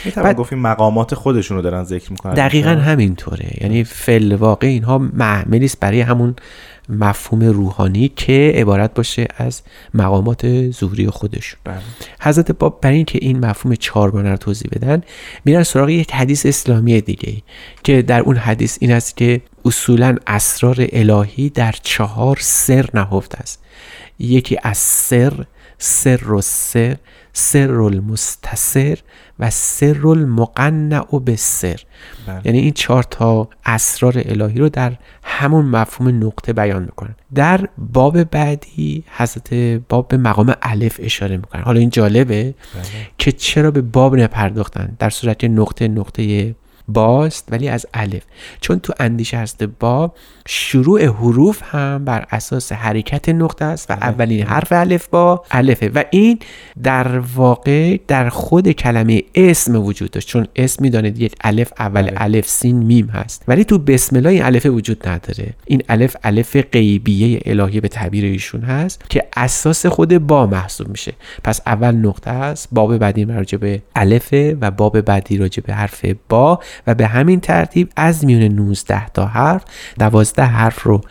می‌تونم 0.06 0.34
گفتیم 0.34 0.60
مقامات 0.60 1.16
خودشون 1.16 1.58
رو 1.58 1.64
دارن 1.64 1.84
ذکر 1.84 2.12
می‌کنن. 2.12 2.34
دقیقا 2.34 2.70
همینطوره. 2.70 3.52
یعنی 3.62 3.84
فل 3.84 4.36
واقع 4.36 4.68
اینها 4.68 4.98
محملی 4.98 5.66
است 5.66 5.80
برای 5.80 6.02
همون 6.02 6.36
مفهوم 6.90 7.44
روحانی 7.44 8.12
که 8.16 8.52
عبارت 8.56 8.94
باشه 8.94 9.28
از 9.38 9.62
مقامات 9.94 10.72
ظهوری 10.72 11.10
خودشون. 11.10 11.60
بله. 11.64 11.78
حضرت 12.22 12.52
باب 12.52 12.82
برای 12.82 12.96
اینکه 12.96 13.20
این 13.22 13.46
مفهوم 13.46 13.76
چهارگانه 13.76 14.30
رو 14.32 14.38
توضیح 14.38 14.70
بدن 14.72 15.02
میرن 15.46 15.64
سراغ 15.64 15.90
یک 15.90 16.14
حدیث 16.14 16.46
اسلامی 16.46 17.02
دیگه 17.02 17.34
که 17.84 18.02
در 18.02 18.22
اون 18.22 18.36
حدیث 18.36 18.78
این 18.82 18.92
است 18.92 19.18
که 19.18 19.42
اصولا 19.66 20.16
اسرار 20.28 20.88
الهی 20.92 21.50
در 21.50 21.76
چهار 21.84 22.38
سر 22.42 22.90
نهفته 22.94 23.38
است. 23.38 23.64
یکی 24.20 24.58
از 24.64 24.78
سر 24.78 25.34
سر 25.86 26.32
و 26.32 26.42
سر 26.42 26.98
سر 27.34 27.72
المستسر 27.72 28.98
و 29.40 29.50
سر 29.50 30.08
المقنع 30.08 31.20
به 31.26 31.36
سر 31.36 31.80
بله. 32.28 32.42
یعنی 32.46 32.60
این 32.60 32.72
چهار 32.72 33.04
تا 33.04 33.50
اسرار 33.66 34.14
الهی 34.26 34.60
رو 34.60 34.70
در 34.70 34.94
همون 35.24 35.66
مفهوم 35.66 36.24
نقطه 36.26 36.54
بیان 36.54 36.82
می‌کنن. 36.82 37.16
در 37.36 37.68
باب 37.78 38.24
بعدی 38.24 39.04
حضرت 39.18 39.54
باب 39.90 40.08
به 40.08 40.18
مقام 40.18 40.56
الف 40.62 41.00
اشاره 41.04 41.38
می‌کنن. 41.38 41.62
حالا 41.62 41.80
این 41.80 41.90
جالبه 41.90 42.54
که 43.18 43.32
چرا 43.32 43.72
به 43.72 43.82
باب 43.82 44.16
نپرداختن؟ 44.16 44.96
در 45.00 45.10
صورت 45.10 45.44
نقطه 45.44 45.88
نقطه 45.88 46.56
باست 46.88 47.48
ولی 47.52 47.70
از 47.70 47.86
الف. 47.94 48.24
چون 48.62 48.80
تو 48.80 48.94
اندیشه 49.00 49.38
هست 49.38 49.64
باب 49.64 50.16
شروع 50.48 51.06
حروف 51.06 51.62
هم 51.64 52.06
بر 52.06 52.26
اساس 52.32 52.72
حرکت 52.72 53.30
نقطه 53.30 53.66
است 53.66 53.92
و 53.92 53.94
اولین 53.94 54.44
حرف 54.44 54.72
الف 54.72 55.08
با 55.08 55.44
الفه. 55.52 55.92
و 55.96 56.04
این 56.12 56.40
در 56.84 57.20
واقع 57.20 57.98
در 58.08 58.30
خود 58.30 58.72
کلمه 58.72 59.24
اسم 59.36 59.76
وجود 59.76 60.12
داشت. 60.12 60.28
چون 60.28 60.48
اسم 60.56 60.84
می‌دانید 60.84 61.20
یک 61.20 61.36
الف 61.42 61.74
اول 61.80 62.10
الف 62.18 62.48
سین 62.48 62.76
میم 62.78 63.08
هست. 63.08 63.44
ولی 63.48 63.64
تو 63.64 63.78
بسم 63.78 64.16
الله 64.16 64.30
این 64.30 64.44
الف 64.44 64.66
وجود 64.66 65.08
نداره. 65.08 65.54
این 65.66 65.84
الف 65.90 66.16
الف 66.24 66.56
غیبیه 66.56 67.42
الهی 67.46 67.82
به 67.82 67.88
تعبیر 67.88 68.26
ایشون 68.26 68.62
هست 68.62 69.04
که 69.10 69.28
اساس 69.36 69.86
خود 69.86 70.18
با 70.18 70.48
محسوب 70.48 70.88
میشه. 70.88 71.14
پس 71.44 71.62
اول 71.66 71.96
نقطه 71.96 72.30
است 72.32 72.68
باب 72.72 72.98
بعدی 72.98 73.26
راجع 73.26 73.58
به 73.58 73.82
الفه 73.96 74.58
و 74.62 74.72
باب 74.72 75.02
بعدی 75.02 75.38
راجع 75.38 75.64
به 75.64 75.74
حرف 75.74 76.06
با. 76.30 76.60
و 76.88 76.96
به 76.96 77.08
همین 77.08 77.40
ترتیب 77.40 77.90
از 77.96 78.26
میون 78.26 78.44
19 78.44 79.08
تا 79.08 79.26
حرف 79.26 79.64
12 80.00 80.44
حرف 80.44 80.84
رو 80.84 81.02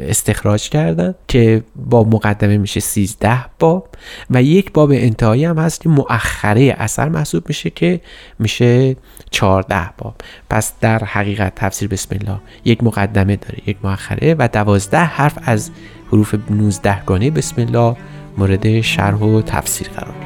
استخراج 0.00 0.68
کردن 0.68 1.14
که 1.28 1.62
با 1.76 2.04
مقدمه 2.04 2.58
میشه 2.58 2.80
13 2.80 3.44
باب 3.58 3.88
و 4.30 4.42
یک 4.42 4.72
باب 4.72 4.90
انتهایی 4.90 5.44
هم 5.44 5.58
هست 5.58 5.80
که 5.80 5.88
مؤخره 5.88 6.76
اثر 6.78 7.08
محسوب 7.08 7.44
میشه 7.48 7.70
که 7.70 8.00
میشه 8.38 8.96
14 9.30 9.90
باب. 9.98 10.14
پس 10.50 10.72
در 10.80 11.04
حقیقت 11.04 11.54
تفسیر 11.54 11.88
بسم 11.88 12.16
الله 12.20 12.40
یک 12.64 12.84
مقدمه 12.84 13.36
داره 13.36 13.58
یک 13.66 13.76
مؤخره 13.82 14.34
و 14.38 14.48
12 14.48 14.98
حرف 14.98 15.38
از 15.42 15.70
حروف 16.12 16.34
19 16.50 17.04
گانه 17.04 17.30
بسم 17.30 17.62
الله 17.62 17.96
مورد 18.38 18.80
شرح 18.80 19.18
و 19.18 19.42
تفسیر 19.42 19.88
قرار 19.88 20.21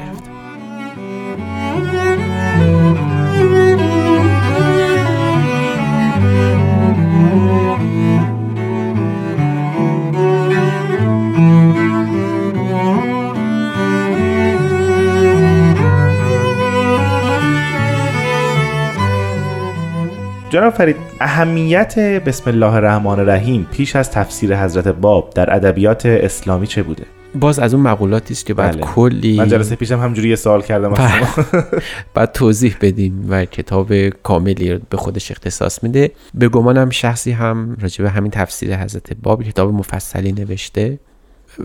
جناب 20.57 20.73
فرید 20.73 20.95
اهمیت 21.19 21.99
بسم 21.99 22.49
الله 22.49 22.73
الرحمن 22.73 23.19
الرحیم 23.19 23.67
پیش 23.71 23.95
از 23.95 24.11
تفسیر 24.11 24.63
حضرت 24.63 24.87
باب 24.87 25.29
در 25.35 25.55
ادبیات 25.55 26.05
اسلامی 26.05 26.67
چه 26.67 26.83
بوده؟ 26.83 27.03
باز 27.35 27.59
از 27.59 27.73
اون 27.73 27.83
مقولاتی 27.83 28.33
است 28.33 28.45
که 28.45 28.53
بعد 28.53 28.73
بله. 28.73 28.81
کلی 28.81 29.37
من 29.37 29.47
جلسه 29.47 29.75
پیشم 29.75 29.99
همجوری 29.99 30.29
یه 30.29 30.35
سوال 30.35 30.61
کردم. 30.61 30.93
بله. 30.93 31.27
بعد 32.13 32.31
توضیح 32.31 32.75
بدیم 32.81 33.25
و 33.29 33.45
کتاب 33.45 34.09
کاملی 34.09 34.73
رو 34.73 34.79
به 34.89 34.97
خودش 34.97 35.31
اختصاص 35.31 35.83
میده. 35.83 36.11
به 36.33 36.49
گمانم 36.49 36.89
شخصی 36.89 37.31
هم 37.31 37.77
راجع 37.81 38.03
به 38.03 38.09
همین 38.09 38.31
تفسیر 38.31 38.77
حضرت 38.77 39.13
باب 39.23 39.43
کتاب 39.43 39.73
مفصلی 39.73 40.31
نوشته 40.31 40.99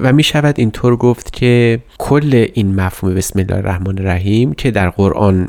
و 0.00 0.12
می 0.12 0.22
شود 0.22 0.54
اینطور 0.58 0.96
گفت 0.96 1.32
که 1.32 1.78
کل 1.98 2.46
این 2.54 2.74
مفهوم 2.74 3.14
بسم 3.14 3.38
الله 3.38 3.56
الرحمن 3.56 3.98
الرحیم 3.98 4.52
که 4.52 4.70
در 4.70 4.90
قرآن 4.90 5.48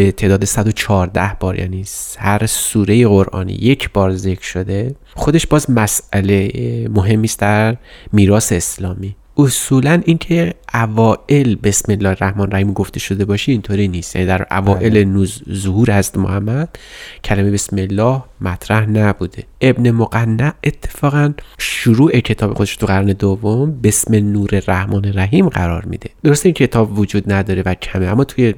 به 0.00 0.12
تعداد 0.12 0.44
114 0.44 1.36
بار 1.40 1.58
یعنی 1.58 1.84
هر 2.18 2.46
سوره 2.46 3.08
قرآنی 3.08 3.52
یک 3.52 3.90
بار 3.92 4.14
ذکر 4.14 4.42
شده 4.42 4.94
خودش 5.14 5.46
باز 5.46 5.70
مسئله 5.70 6.50
مهمی 6.90 7.24
است 7.24 7.40
در 7.40 7.76
میراث 8.12 8.52
اسلامی. 8.52 9.16
اصولا 9.44 10.02
اینکه 10.04 10.54
اوائل 10.74 11.54
بسم 11.54 11.92
الله 11.92 12.08
الرحمن 12.08 12.40
الرحیم 12.40 12.72
گفته 12.72 13.00
شده 13.00 13.24
باشه 13.24 13.52
اینطوری 13.52 13.88
نیست. 13.88 14.16
یعنی 14.16 14.28
در 14.28 14.46
اوائل 14.50 15.04
نوز 15.04 15.42
ظهور 15.52 15.90
هست 15.90 16.18
محمد 16.18 16.78
کلمه 17.24 17.50
بسم 17.50 17.76
الله 17.76 18.22
مطرح 18.40 18.88
نبوده. 18.88 19.44
ابن 19.60 19.90
مقنع 19.90 20.52
اتفاقا 20.64 21.32
شروع 21.58 22.20
کتاب 22.20 22.54
خودش 22.54 22.76
تو 22.76 22.86
قرن 22.86 23.06
دوم 23.06 23.80
بسم 23.80 24.14
نور 24.14 24.48
الرحمن 24.52 25.04
الرحیم 25.04 25.48
قرار 25.48 25.84
میده. 25.84 26.10
درسته 26.22 26.46
این 26.46 26.54
کتاب 26.54 26.98
وجود 26.98 27.32
نداره 27.32 27.62
و 27.66 27.74
کمه 27.74 28.06
اما 28.06 28.24
توی 28.24 28.54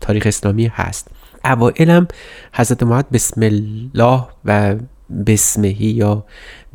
تاریخ 0.00 0.26
اسلامی 0.26 0.66
هست. 0.66 1.08
اوائل 1.44 1.90
هم 1.90 2.08
حضرت 2.52 2.82
محمد 2.82 3.10
بسم 3.10 3.42
الله 3.42 4.24
و 4.44 4.76
بسمهی 5.26 5.86
یا 5.86 6.24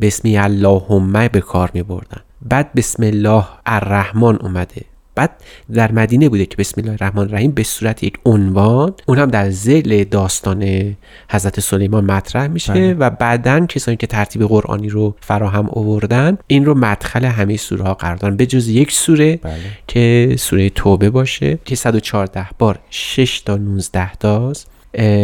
بسمی 0.01 0.37
اللهم 0.37 1.27
به 1.27 1.41
کار 1.41 1.71
می 1.73 1.83
بردن 1.83 2.21
بعد 2.41 2.73
بسم 2.73 3.03
الله 3.03 3.45
الرحمن 3.65 4.35
اومده. 4.35 4.81
بعد 5.15 5.31
در 5.73 5.91
مدینه 5.91 6.29
بوده 6.29 6.45
که 6.45 6.57
بسم 6.57 6.81
الله 6.81 6.91
الرحمن 6.91 7.23
الرحیم 7.23 7.51
به 7.51 7.63
صورت 7.63 8.03
یک 8.03 8.13
عنوان. 8.25 8.93
اون 9.05 9.19
هم 9.19 9.29
در 9.29 9.49
زل 9.49 10.03
داستان 10.03 10.95
حضرت 11.29 11.59
سلیمان 11.59 12.05
مطرح 12.05 12.47
میشه 12.47 12.73
بله. 12.73 12.93
و 12.93 13.09
بعدا 13.09 13.65
کسانی 13.65 13.97
که 13.97 14.07
ترتیب 14.07 14.43
قرآنی 14.43 14.89
رو 14.89 15.15
فراهم 15.21 15.69
آوردن 15.69 16.37
این 16.47 16.65
رو 16.65 16.73
مدخل 16.73 17.25
همه 17.25 17.57
سوره 17.57 17.83
ها 17.83 17.93
قرار 17.93 18.15
دادن. 18.15 18.37
به 18.37 18.45
جز 18.45 18.67
یک 18.67 18.91
سوره 18.91 19.35
بله. 19.35 19.53
که 19.87 20.35
سوره 20.39 20.69
توبه 20.69 21.09
باشه 21.09 21.59
که 21.65 21.75
114 21.75 22.45
بار 22.59 22.79
6 22.89 23.39
تا 23.39 23.57
19 23.57 24.13
تاست 24.13 24.67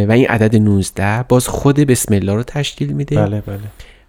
و 0.08 0.12
این 0.12 0.28
عدد 0.28 0.56
19 0.56 1.24
باز 1.24 1.48
خود 1.48 1.76
بسم 1.80 2.14
الله 2.14 2.34
رو 2.34 2.44
تشکیل 2.44 2.94
میده. 2.94 3.16
بله 3.16 3.42
بله. 3.42 3.60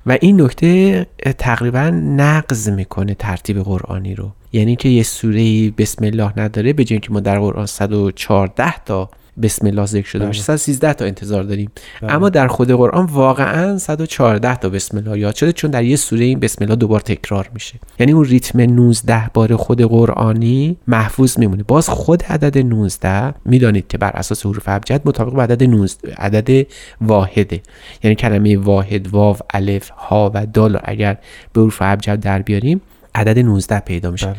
و 0.07 0.19
این 0.21 0.41
نکته 0.41 1.07
تقریبا 1.39 1.91
نقض 1.91 2.69
می‌کنه 2.69 3.15
ترتیب 3.15 3.63
قرآنی 3.63 4.15
رو. 4.15 4.31
یعنی 4.53 4.77
که 4.77 4.89
یه 4.89 5.03
سوره 5.03 5.71
بسم 5.71 6.05
الله 6.05 6.33
نداره 6.37 6.73
به 6.73 6.85
که 6.85 6.99
ما 7.11 7.21
در 7.21 7.39
قرآن 7.39 7.67
114 7.67 8.85
تا 8.85 9.11
بسم 9.43 9.67
الله 9.67 9.87
ذکر 9.87 10.07
شده 10.07 10.27
باشه. 10.27 10.43
113 10.43 10.93
تا 10.93 11.05
انتظار 11.05 11.43
داریم. 11.43 11.71
بله. 12.03 12.13
اما 12.13 12.29
در 12.29 12.49
خود 12.49 12.71
قرآن 12.71 13.07
واقعا 13.07 13.79
114 13.79 14.57
تا 14.57 14.69
بسم 14.69 14.97
الله 14.97 15.19
یاد 15.19 15.35
شده 15.35 15.53
چون 15.53 15.71
در 15.71 15.85
یه 15.85 15.97
سوره 15.97 16.25
این 16.25 16.41
بسم 16.41 16.65
الله 16.65 16.77
دوبار 16.77 17.01
تکرار 17.01 17.51
میشه. 17.55 17.75
یعنی 17.99 18.13
اون 18.13 18.25
ریتم 18.25 18.61
19 18.61 19.31
بار 19.35 19.57
خود 19.57 19.83
قرآنی 19.83 20.77
محفوظ 20.87 21.39
میمونه. 21.39 21.63
باز 21.63 21.89
خود 21.89 22.23
عدد 22.23 22.59
19 22.59 23.35
می‌دانید 23.45 23.89
که 23.89 23.99
بر 23.99 24.11
اساس 24.11 24.47
حروف 24.47 24.63
ابجد 24.67 25.01
مطابق 25.05 25.33
به 25.33 25.43
عدد 25.43 25.63
19 25.63 26.15
عدد 26.15 26.67
واحده. 27.01 27.63
یعنی 28.03 28.15
کلمه 28.15 28.59
واحد 28.59 29.09
واو 29.09 29.37
الف 29.51 29.89
ها 29.89 30.31
و 30.35 30.47
دال 30.47 30.81
اگر 30.85 31.19
به 31.53 31.61
حروف 31.61 31.79
ابجد 31.81 32.21
در 32.21 32.43
بیاریم 32.43 32.81
عدد 33.15 33.39
19 33.39 33.81
پیدا 33.81 34.11
میشه. 34.11 34.27
بله. 34.27 34.37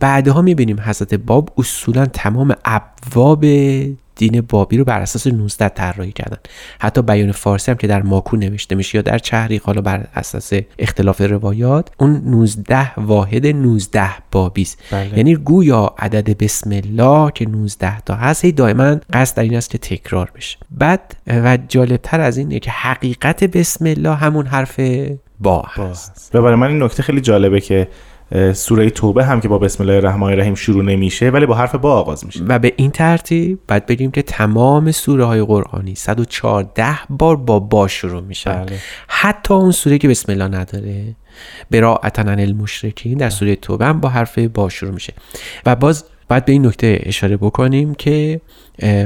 بعدها 0.00 0.42
می‌بینیم 0.42 0.80
حضرت 0.80 1.14
باب 1.14 1.52
اصولا 1.58 2.06
تمام 2.06 2.54
ابواب 2.64 3.44
دین 4.20 4.40
بابی 4.40 4.76
رو 4.76 4.84
بر 4.84 5.00
اساس 5.00 5.26
19 5.26 5.68
طراحی 5.68 6.12
کردن. 6.12 6.36
حتی 6.80 7.02
بیان 7.02 7.32
فارسی 7.32 7.70
هم 7.70 7.76
که 7.76 7.86
در 7.86 8.02
ماکو 8.02 8.36
نوشته 8.36 8.74
میشه 8.74 8.96
یا 8.96 9.02
در 9.02 9.18
چهری 9.18 9.60
حالا 9.64 9.80
بر 9.80 10.06
اساس 10.14 10.52
اختلاف 10.78 11.20
روایات 11.20 11.88
اون 11.98 12.22
19 12.24 13.00
واحد 13.00 13.46
19 13.46 14.10
بابی 14.30 14.62
است 14.62 14.78
بله. 14.90 15.16
یعنی 15.16 15.36
گویا 15.36 15.94
عدد 15.98 16.38
بسم 16.38 16.70
الله 16.72 17.30
که 17.34 17.48
19 17.48 18.00
تا 18.00 18.14
هست 18.14 18.44
هی 18.44 18.52
دائما 18.52 18.96
قصد 19.12 19.36
در 19.36 19.42
این 19.42 19.56
است 19.56 19.70
که 19.70 19.78
تکرار 19.78 20.30
بشه. 20.36 20.58
بعد 20.70 21.16
و 21.26 21.58
جالبتر 21.68 22.20
از 22.20 22.36
اینه 22.38 22.58
که 22.58 22.70
حقیقت 22.70 23.44
بسم 23.44 23.86
الله 23.86 24.14
همون 24.14 24.46
حرف 24.46 24.80
با 25.40 25.62
هست. 25.62 26.30
و 26.34 26.42
برای 26.42 26.56
من 26.56 26.66
این 26.66 26.82
نکته 26.82 27.02
خیلی 27.02 27.20
جالبه 27.20 27.60
که 27.60 27.88
سوره 28.52 28.90
توبه 28.90 29.24
هم 29.24 29.40
که 29.40 29.48
با 29.48 29.58
بسم 29.58 29.82
الله 29.82 29.96
الرحمن 29.96 30.26
الرحیم 30.26 30.54
شروع 30.54 30.84
نمیشه 30.84 31.30
ولی 31.30 31.46
با 31.46 31.54
حرف 31.54 31.74
با 31.74 31.92
آغاز 31.92 32.26
میشه. 32.26 32.44
و 32.44 32.58
به 32.58 32.72
این 32.76 32.90
ترتیب 32.90 33.58
بعد 33.66 33.86
بگیم 33.86 34.10
که 34.10 34.22
تمام 34.22 34.90
سوره 34.90 35.24
های 35.24 35.42
قرآنی 35.42 35.94
114 35.94 36.98
بار 37.10 37.36
با 37.36 37.58
با 37.58 37.88
شروع 37.88 38.22
میشن. 38.22 38.64
بله. 38.64 38.78
حتی 39.08 39.54
اون 39.54 39.70
سوره 39.70 39.98
که 39.98 40.08
بسم 40.08 40.32
الله 40.32 40.48
نداره 40.48 41.16
براعتن 41.70 42.28
عن 42.28 42.40
المشرکین 42.40 43.18
در 43.18 43.30
سوره 43.30 43.56
توبه 43.56 43.86
هم 43.86 44.00
با 44.00 44.08
حرف 44.08 44.38
با 44.38 44.68
شروع 44.68 44.92
میشه. 44.92 45.12
و 45.66 45.76
باز 45.76 46.04
باید 46.28 46.44
به 46.44 46.52
این 46.52 46.66
نکته 46.66 47.00
اشاره 47.02 47.36
بکنیم 47.36 47.94
که 47.94 48.40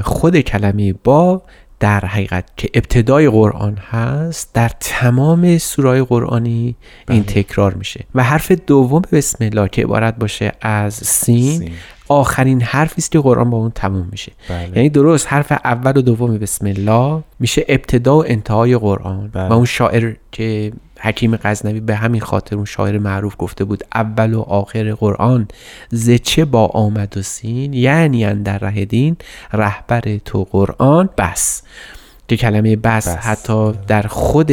خود 0.02 0.40
کلمه 0.40 0.92
با 0.92 1.42
در 1.84 2.06
حقیقت 2.06 2.44
که 2.56 2.68
ابتدای 2.74 3.28
قرآن 3.28 3.76
هست 3.76 4.50
در 4.54 4.70
تمام 4.80 5.58
سورای 5.58 6.02
قرآنی 6.02 6.76
این 7.10 7.22
بله. 7.22 7.42
تکرار 7.42 7.74
میشه 7.74 8.04
و 8.14 8.22
حرف 8.22 8.52
دوم 8.52 9.02
بسم 9.12 9.44
الله 9.44 9.68
که 9.68 9.82
عبارت 9.82 10.16
باشه 10.16 10.52
از 10.60 10.94
سین, 10.94 11.58
سین. 11.58 11.70
آخرین 12.08 12.62
حرفی 12.62 12.94
است 12.98 13.12
که 13.12 13.20
قرآن 13.20 13.50
با 13.50 13.58
اون 13.58 13.70
تموم 13.74 14.08
میشه 14.10 14.32
بله. 14.48 14.72
یعنی 14.76 14.88
درست 14.88 15.26
حرف 15.32 15.52
اول 15.52 15.96
و 15.96 16.02
دوم 16.02 16.38
بسم 16.38 16.66
الله 16.66 17.22
میشه 17.40 17.64
ابتدا 17.68 18.18
و 18.18 18.24
انتهای 18.26 18.76
قرآن 18.76 19.28
بله. 19.28 19.48
و 19.48 19.52
اون 19.52 19.64
شاعر 19.64 20.14
که 20.32 20.72
حکیم 21.04 21.36
غزنوی 21.36 21.80
به 21.80 21.96
همین 21.96 22.20
خاطر 22.20 22.56
اون 22.56 22.64
شاعر 22.64 22.98
معروف 22.98 23.34
گفته 23.38 23.64
بود 23.64 23.84
اول 23.94 24.34
و 24.34 24.40
آخر 24.40 24.92
قرآن 24.92 25.48
زچه 25.90 26.44
با 26.44 26.66
آمد 26.66 27.16
و 27.16 27.22
سین 27.22 27.72
یعنی 27.72 28.34
در 28.34 28.58
ره 28.58 28.84
دین 28.84 29.16
رهبر 29.52 30.00
تو 30.24 30.44
قرآن 30.44 31.08
بس. 31.18 31.62
که 32.28 32.36
کلمه 32.36 32.76
بس, 32.76 33.08
بس. 33.08 33.16
حتی 33.16 33.72
در 33.86 34.02
خود 34.02 34.52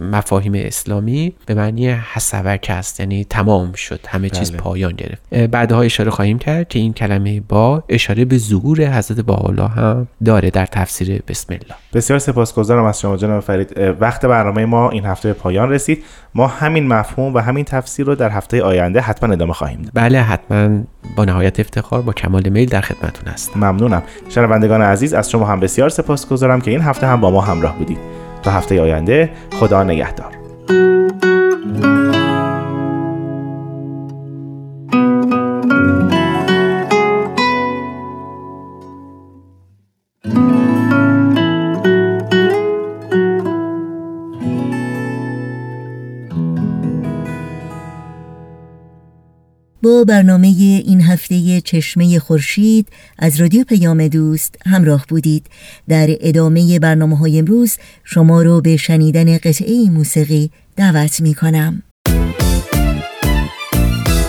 مفاهیم 0.00 0.52
اسلامی 0.54 1.32
به 1.46 1.54
معنی 1.54 1.90
حسوک 1.90 2.66
است 2.70 3.00
یعنی 3.00 3.24
تمام 3.24 3.72
شد 3.72 4.00
همه 4.08 4.30
چیز 4.30 4.50
بله. 4.50 4.60
پایان 4.60 4.92
گرفت. 4.92 5.34
بعدها 5.34 5.82
اشاره 5.82 6.10
خواهیم 6.10 6.38
کرد 6.38 6.68
که 6.68 6.78
این 6.78 6.92
کلمه 6.92 7.40
با 7.40 7.84
اشاره 7.88 8.24
به 8.24 8.38
ظهور 8.38 8.98
حضرت 8.98 9.20
بالا 9.20 9.68
هم 9.68 10.08
داره 10.24 10.50
در 10.50 10.66
تفسیر 10.66 11.22
بسم 11.28 11.52
الله. 11.52 11.74
بسیار 11.94 12.18
سپاسگزارم 12.18 12.84
از 12.84 13.00
شما 13.00 13.16
جناب 13.16 13.40
فرید. 13.40 13.78
وقت 14.00 14.26
برنامه 14.26 14.66
ما 14.66 14.90
این 14.90 15.04
هفته 15.04 15.28
به 15.28 15.34
پایان 15.34 15.70
رسید. 15.70 16.04
ما 16.34 16.46
همین 16.46 16.88
مفهوم 16.88 17.34
و 17.34 17.38
همین 17.38 17.64
تفسیر 17.64 18.06
رو 18.06 18.14
در 18.14 18.30
هفته 18.30 18.62
آینده 18.62 19.00
حتما 19.00 19.32
ادامه 19.32 19.52
خواهیم 19.52 19.82
داد. 19.82 19.90
بله 19.94 20.20
حتما 20.20 20.84
با 21.16 21.24
نهایت 21.24 21.60
افتخار 21.60 22.02
با 22.02 22.12
کمال 22.12 22.48
میل 22.48 22.68
در 22.68 22.80
خدمتتون 22.80 23.32
هستم. 23.32 23.60
ممنونم. 23.60 24.02
شنوندگان 24.28 24.82
عزیز 24.82 25.14
از 25.14 25.30
شما 25.30 25.46
هم 25.46 25.60
بسیار 25.60 25.88
سپاسگزارم 25.88 26.60
که 26.60 26.70
این 26.70 26.80
هفته 26.84 27.06
هم 27.06 27.20
با 27.20 27.30
ما 27.30 27.40
همراه 27.40 27.78
بودید 27.78 27.98
تا 28.42 28.50
هفته 28.50 28.80
آینده 28.80 29.30
خدا 29.52 29.84
نگهدار. 29.84 30.32
برنامه 50.04 50.46
این 50.86 51.00
هفته 51.00 51.60
چشمه 51.60 52.18
خورشید 52.18 52.88
از 53.18 53.40
رادیو 53.40 53.64
پیام 53.64 54.08
دوست 54.08 54.54
همراه 54.66 55.04
بودید. 55.08 55.46
در 55.88 56.08
ادامه 56.20 56.78
برنامه 56.78 57.18
های 57.18 57.38
امروز 57.38 57.76
شما 58.04 58.42
رو 58.42 58.60
به 58.60 58.76
شنیدن 58.76 59.38
قطعه 59.38 59.90
موسیقی 59.90 60.50
دعوت 60.76 61.20
می 61.20 61.34
کنم 61.34 61.82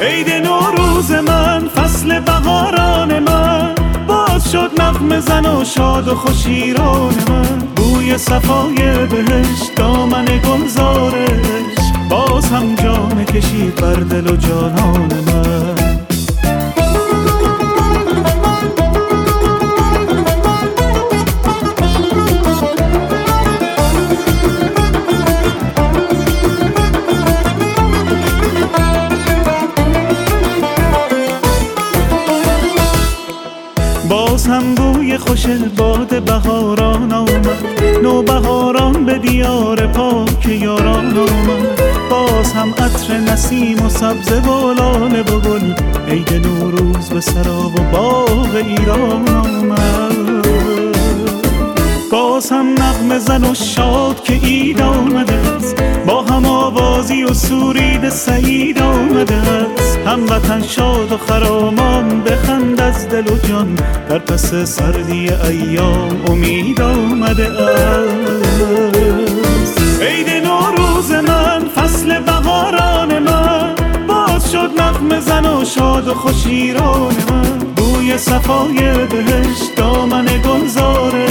عید 0.01 0.29
نوروز 0.29 1.11
من 1.11 1.67
فصل 1.67 2.19
بهاران 2.19 3.19
من. 3.19 3.75
باز 4.07 4.51
شد 4.51 4.71
نغم 4.81 5.19
زن 5.19 5.45
و 5.45 5.65
شاد 5.65 6.07
و 6.07 6.15
خوشیران 6.15 7.13
من. 7.29 7.59
بوی 7.75 8.17
صفای 8.17 8.75
بهش 9.07 9.69
دامن 9.75 10.25
گلزارش. 10.25 11.77
باز 12.09 12.45
هم 12.45 12.75
جام 12.75 13.25
کشید 13.25 13.75
بر 13.75 13.93
دل 13.93 14.31
و 14.31 14.35
جانان 14.35 15.13
من. 15.27 15.34
باز 34.09 34.47
هم 34.47 34.75
بوی 34.75 35.17
خوش 35.17 35.45
باد 35.77 36.23
بهاران 36.23 37.13
آمد. 37.13 37.65
نو 38.03 38.21
بهاران 38.21 39.05
به 39.05 39.17
دیار 39.17 39.87
پاک 39.87 40.45
یاران 40.45 41.17
آمد. 41.17 41.81
باز 42.09 42.53
هم 42.53 42.69
عطر 42.69 43.17
نسیم 43.17 43.85
و 43.85 43.89
سبز 43.89 44.31
و 44.31 44.73
لاله 44.73 45.21
و 45.21 45.39
گل 45.39 45.73
عید 46.07 46.33
نوروز 46.33 47.09
به 47.09 47.21
سرا 47.21 47.59
و 47.59 47.91
باغ 47.91 48.55
ایران 48.55 49.29
آمد. 49.29 50.24
باز 52.11 52.49
هم 52.51 52.73
نغم 52.73 53.19
زن 53.19 53.43
و 53.43 53.53
شاد 53.53 54.23
که 54.23 54.33
اید 54.33 54.81
آمده 54.81 55.33
است. 55.33 55.75
با 56.07 56.23
هم 56.23 56.45
آوازی 56.45 57.23
و 57.23 57.33
سورید 57.33 58.09
سعید 58.09 58.81
آمده 58.81 59.35
است. 59.35 59.99
وطن 60.29 60.61
شاد 60.61 61.11
و 61.11 61.17
خرامان 61.17 62.21
بخند 62.21 62.81
از 62.81 63.09
دل 63.09 63.27
و 63.33 63.37
جان. 63.37 63.75
در 64.09 64.19
پس 64.19 64.55
سردی 64.55 65.29
ایام 65.29 66.25
امید 66.27 66.81
آمده 66.81 67.47
است. 67.47 68.41
عید 70.01 70.29
نوروز 70.29 71.11
من 71.11 71.69
فصل 71.75 72.19
بهاران 72.19 73.19
من. 73.19 73.75
باز 74.07 74.51
شد 74.51 74.71
نغم 74.77 75.19
زن 75.19 75.45
و 75.45 75.65
شاد 75.65 76.07
و 76.07 76.13
خوشیران 76.13 77.15
من. 77.29 77.59
بوی 77.75 78.17
صفای 78.17 78.93
بهشت 79.09 79.75
دامن 79.75 80.25
گلزارش 80.25 81.29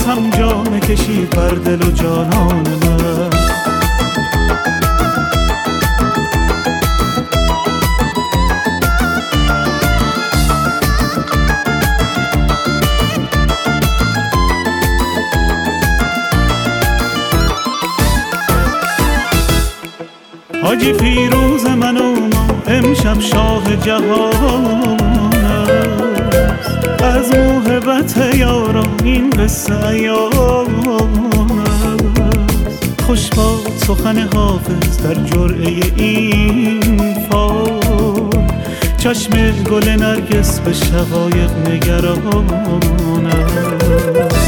باز 0.00 0.08
هم 0.08 0.30
جام 0.30 0.80
کشی 0.80 1.24
بر 1.24 1.48
دل 1.48 1.88
و 1.88 1.90
جانان 1.90 2.66
من. 2.68 3.30
حاجی 20.62 20.92
فیروز 20.92 21.66
من 21.66 21.96
و 21.96 22.20
ما 22.20 22.46
امشب 22.66 23.20
شاه 23.20 23.76
جهان. 23.76 24.99
از 27.10 27.34
موهبت 27.34 28.16
یاران 28.34 28.88
این 29.04 29.30
قصه 29.30 29.74
است. 29.74 30.10
خوش 33.06 33.30
با 33.30 33.58
سخن 33.76 34.18
حافظ 34.34 34.98
در 35.02 35.14
جرعه 35.14 35.92
این 35.96 37.14
فال. 37.30 38.30
چشم 38.98 39.50
گل 39.50 39.88
نرگس 39.88 40.60
به 40.60 40.72
شقایق 40.72 41.50
نگران 41.68 42.46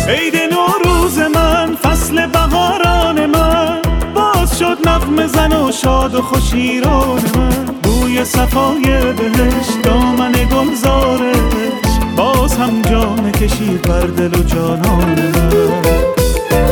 عید 0.08 0.34
نوروز 0.36 1.18
من 1.18 1.76
فصل 1.82 2.26
بهاران 2.26 3.26
من. 3.26 3.78
باز 4.14 4.58
شد 4.58 4.78
نغم 4.88 5.26
زن 5.26 5.52
و 5.52 5.72
شاد 5.72 6.14
و 6.14 6.22
خوشیران 6.22 7.22
من. 7.36 7.64
بوی 7.82 8.24
صفای 8.24 8.82
بهش 9.12 9.66
دامن 9.84 10.32
گلزارش 10.32 11.91
باز 12.22 12.56
هم 12.56 12.82
جام 12.82 13.32
کشی 13.32 13.78
بر 13.88 14.00
دل 14.00 14.40
و 14.40 14.42
جانان 14.42 15.08
من. 15.08 15.82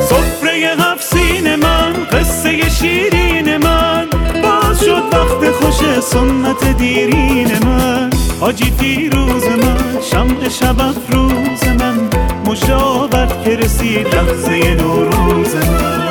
صفره 0.01 0.75
هفت 0.79 1.15
سین 1.15 1.55
من 1.57 1.93
قصه 2.13 2.69
شیرین 2.69 3.57
من. 3.57 4.07
باز 4.43 4.81
شد 4.85 5.03
وقت 5.13 5.51
خوش 5.51 6.01
سنت 6.01 6.77
دیرین 6.79 7.65
من. 7.65 8.11
حاجی 8.41 8.73
فیروز 8.79 9.45
من 9.45 10.01
شمع 10.11 10.49
شب 10.49 10.81
افروز 10.81 11.65
من. 11.79 12.11
مشابت 12.47 13.45
که 13.45 13.57
رسید 13.57 14.07
لحظه 14.07 14.75
نوروز 14.75 15.55
من. 15.55 16.10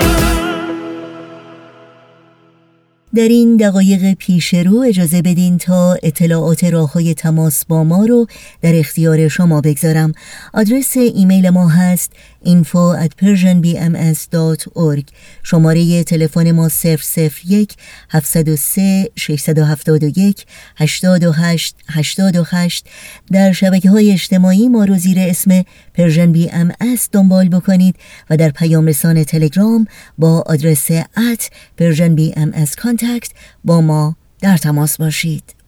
در 3.16 3.28
این 3.28 3.58
دقایق 3.58 4.14
پیش 4.14 4.54
رو 4.54 4.78
اجازه 4.88 5.22
بدین 5.22 5.58
تا 5.58 5.98
اطلاعات 6.04 6.64
راه 6.64 6.94
های 6.94 7.14
تماس 7.14 7.66
با 7.66 7.84
ما 7.84 8.06
رو 8.06 8.28
در 8.62 8.76
اختیار 8.76 9.28
شما 9.28 9.62
بگذارم. 9.62 10.14
آدرس 10.54 10.98
ایمیل 10.98 11.50
ما 11.50 11.70
هست 11.70 12.12
info 12.46 12.94
at 12.94 13.12
persianbms.org 13.22 15.04
شماره 15.44 16.04
تلفن 16.04 16.52
ما 16.52 16.70
001 16.70 17.76
703 18.10 19.12
671 19.16 20.46
828 20.76 21.76
828 21.90 22.86
در 23.32 23.52
شبکه 23.52 23.90
های 23.90 24.12
اجتماعی 24.12 24.70
ما 24.70 24.84
رو 24.86 24.96
زیر 24.96 25.20
اسم 25.20 25.64
Persian 25.94 26.32
BMS 26.32 26.72
دنبال 27.12 27.50
بکنید 27.50 27.96
و 28.30 28.38
در 28.38 28.50
پیام 28.50 28.86
رسان 28.86 29.24
تلگرام 29.24 29.88
با 30.18 30.44
آدرس 30.48 30.92
at 31.32 31.50
Persian 31.78 32.16
BMS 32.16 32.66
Contact 32.78 33.32
با 33.64 33.82
ما 33.82 34.16
در 34.42 34.58
تماس 34.58 34.98
باشید. 34.98 35.59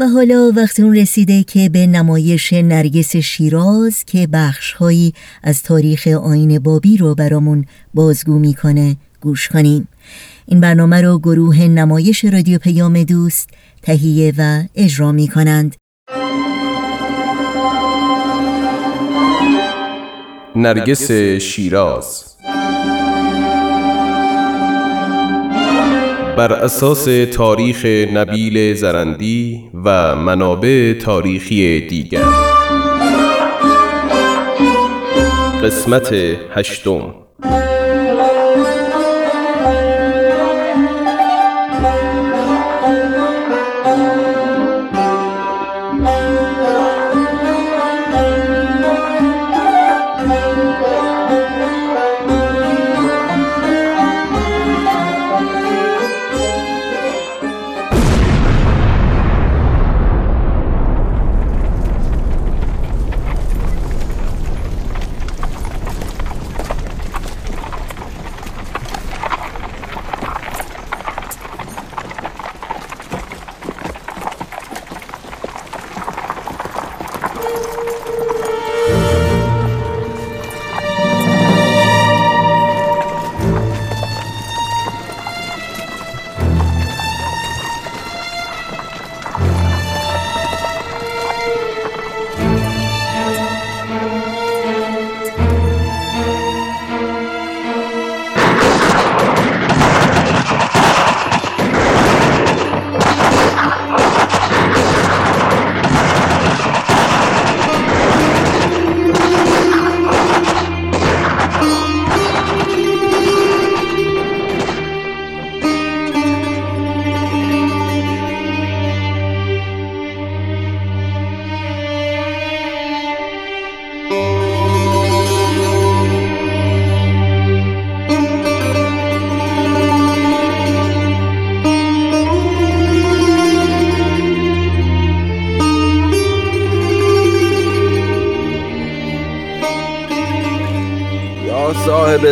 و 0.00 0.08
حالا 0.08 0.52
وقت 0.56 0.80
اون 0.80 0.96
رسیده 0.96 1.42
که 1.42 1.68
به 1.68 1.86
نمایش 1.86 2.52
نرگس 2.52 3.16
شیراز 3.16 4.04
که 4.04 4.28
بخشهایی 4.32 5.12
از 5.42 5.62
تاریخ 5.62 6.06
آیین 6.06 6.58
بابی 6.58 6.96
رو 6.96 7.14
برامون 7.14 7.64
بازگو 7.94 8.38
می‌کنه 8.38 8.96
گوش 9.20 9.48
کنیم. 9.48 9.88
این 10.46 10.60
برنامه 10.60 11.00
رو 11.00 11.18
گروه 11.18 11.62
نمایش 11.62 12.24
رادیو 12.24 12.58
پیام 12.58 13.02
دوست 13.02 13.50
تهیه 13.82 14.32
و 14.38 14.62
اجرا 14.74 15.12
می 15.12 15.28
کنند 15.28 15.76
نرگس 20.56 21.10
شیراز 21.40 22.24
بر 26.40 26.52
اساس 26.52 27.08
تاریخ 27.32 27.84
نبیل 28.14 28.74
زرندی 28.74 29.64
و 29.84 30.16
منابع 30.16 30.92
تاریخی 30.92 31.80
دیگر. 31.80 32.24
قسمت 35.62 36.12
هشتم. 36.54 37.14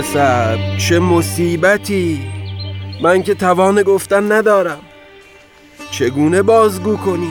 سب 0.02 0.58
چه 0.88 0.98
مصیبتی؟ 0.98 2.20
من 3.02 3.22
که 3.22 3.34
توان 3.34 3.82
گفتن 3.82 4.32
ندارم. 4.32 4.78
چگونه 5.90 6.42
بازگو 6.42 6.96
کنی؟ 6.96 7.30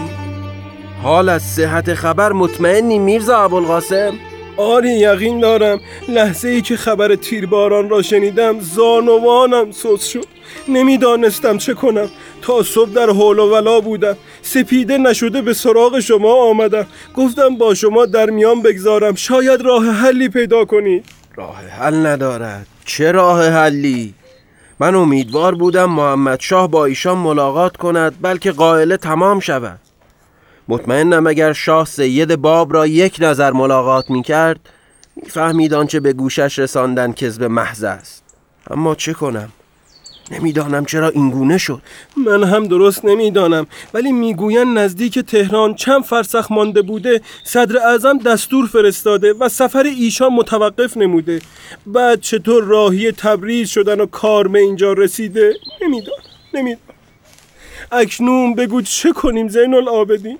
حال 1.03 1.29
از 1.29 1.43
صحت 1.43 1.93
خبر 1.93 2.33
مطمئنی 2.33 2.99
میرزا 2.99 3.43
ابوالقاسم؟ 3.43 4.13
آری 4.57 4.89
یقین 4.89 5.39
دارم. 5.39 5.79
لحظه 6.07 6.49
ای 6.49 6.61
که 6.61 6.77
خبر 6.77 7.15
تیرباران 7.15 7.89
را 7.89 8.01
شنیدم 8.01 8.59
زانوانم 8.59 9.71
سوز 9.71 10.03
شد. 10.03 10.25
نمی‌دانستم 10.67 11.57
چه 11.57 11.73
کنم. 11.73 12.09
تا 12.41 12.63
صبح 12.63 12.89
در 12.89 13.09
حول 13.09 13.39
و 13.39 13.53
ولا 13.53 13.79
بودم. 13.79 14.17
سپیده 14.41 14.97
نشده 14.97 15.41
به 15.41 15.53
سراغ 15.53 15.99
شما 15.99 16.33
آمدم. 16.33 16.87
گفتم 17.15 17.57
با 17.57 17.73
شما 17.73 18.05
در 18.05 18.29
میان 18.29 18.61
بگذارم. 18.61 19.15
شاید 19.15 19.61
راه 19.61 19.85
حلی 19.85 20.29
پیدا 20.29 20.65
کنید 20.65 21.05
راه 21.37 21.67
حل 21.67 22.05
ندارد. 22.05 22.67
چه 22.85 23.11
راه 23.11 23.49
حلی؟ 23.49 24.13
من 24.79 24.95
امیدوار 24.95 25.55
بودم 25.55 25.89
محمد 25.89 26.39
شاه 26.39 26.67
با 26.67 26.85
ایشان 26.85 27.17
ملاقات 27.17 27.77
کند 27.77 28.15
بلکه 28.21 28.51
قائله 28.51 28.97
تمام 28.97 29.39
شود. 29.39 29.79
مطمئنم 30.67 31.27
اگر 31.27 31.53
شاه 31.53 31.85
سید 31.85 32.35
باب 32.35 32.73
را 32.73 32.87
یک 32.87 33.17
نظر 33.19 33.51
ملاقات 33.51 34.09
می 34.09 34.23
کرد 34.23 34.69
فهمید 35.29 35.73
آنچه 35.73 35.99
به 35.99 36.13
گوشش 36.13 36.59
رساندن 36.59 37.13
کذب 37.13 37.43
محض 37.43 37.83
است. 37.83 38.23
اما 38.71 38.95
چه 38.95 39.13
کنم؟ 39.13 39.49
نمی‌دانم 40.31 40.85
چرا 40.85 41.09
اینگونه 41.09 41.57
شد. 41.57 41.81
من 42.17 42.43
هم 42.43 42.67
درست 42.67 43.05
نمی‌دانم 43.05 43.67
ولی 43.93 44.11
می‌گویند 44.11 44.77
نزدیک 44.77 45.19
تهران 45.19 45.75
چند 45.75 46.03
فرسخ 46.03 46.51
مانده 46.51 46.81
بوده 46.81 47.21
صدر 47.43 47.77
اعظم 47.77 48.17
دستور 48.17 48.67
فرستاده 48.67 49.33
و 49.33 49.49
سفر 49.49 49.83
ایشان 49.83 50.33
متوقف 50.33 50.97
نموده. 50.97 51.41
بعد 51.85 52.21
چطور 52.21 52.63
راهی 52.63 53.11
تبریز 53.11 53.69
شدن 53.69 54.01
و 54.01 54.05
کار 54.05 54.47
به 54.47 54.59
اینجا 54.59 54.93
رسیده؟ 54.93 55.53
نمی‌دانم 55.81 56.21
نمی‌دانم. 56.53 56.83
اکنون 57.91 58.55
بگو 58.55 58.81
چه 58.81 59.11
کنیم 59.11 59.47
زین 59.47 59.73
العابدین 59.73 60.37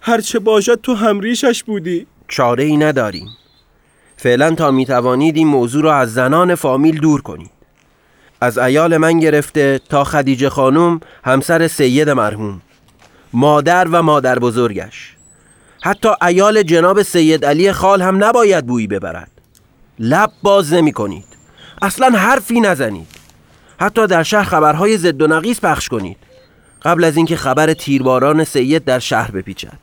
هرچه 0.00 0.38
باشد 0.38 0.80
تو 0.82 0.94
همریشش 0.94 1.62
بودی. 1.62 2.06
چاره 2.28 2.64
ای 2.64 2.76
نداریم. 2.76 3.28
فعلا 4.16 4.54
تا 4.54 4.70
می‌توانید 4.70 5.36
این 5.36 5.46
موضوع 5.46 5.82
را 5.82 5.96
از 5.96 6.14
زنان 6.14 6.54
فامیل 6.54 7.00
دور 7.00 7.22
کنید 7.22 7.59
از 8.40 8.58
ایال 8.58 8.96
من 8.96 9.18
گرفته 9.18 9.80
تا 9.88 10.04
خدیجه 10.04 10.48
خانم 10.50 11.00
همسر 11.24 11.68
سید 11.68 12.10
مرحوم 12.10 12.62
مادر 13.32 13.88
و 13.88 14.02
مادر 14.02 14.38
بزرگش. 14.38 15.16
حتی 15.82 16.08
ایال 16.26 16.62
جناب 16.62 17.02
سید 17.02 17.44
علی 17.44 17.72
خال 17.72 18.02
هم 18.02 18.24
نباید 18.24 18.66
بویی 18.66 18.86
ببرد. 18.86 19.30
لب 19.98 20.32
باز 20.42 20.72
نمی 20.72 20.92
کنید. 20.92 21.24
اصلا 21.82 22.18
حرفی 22.18 22.60
نزنید. 22.60 23.08
حتی 23.80 24.06
در 24.06 24.22
شهر 24.22 24.44
خبرهای 24.44 24.98
زد 24.98 25.22
و 25.22 25.26
نقیس 25.26 25.60
پخش 25.60 25.88
کنید. 25.88 26.16
قبل 26.82 27.04
از 27.04 27.16
اینکه 27.16 27.36
خبر 27.36 27.74
تیرباران 27.74 28.44
سید 28.44 28.84
در 28.84 28.98
شهر 28.98 29.30
بپیچد. 29.30 29.78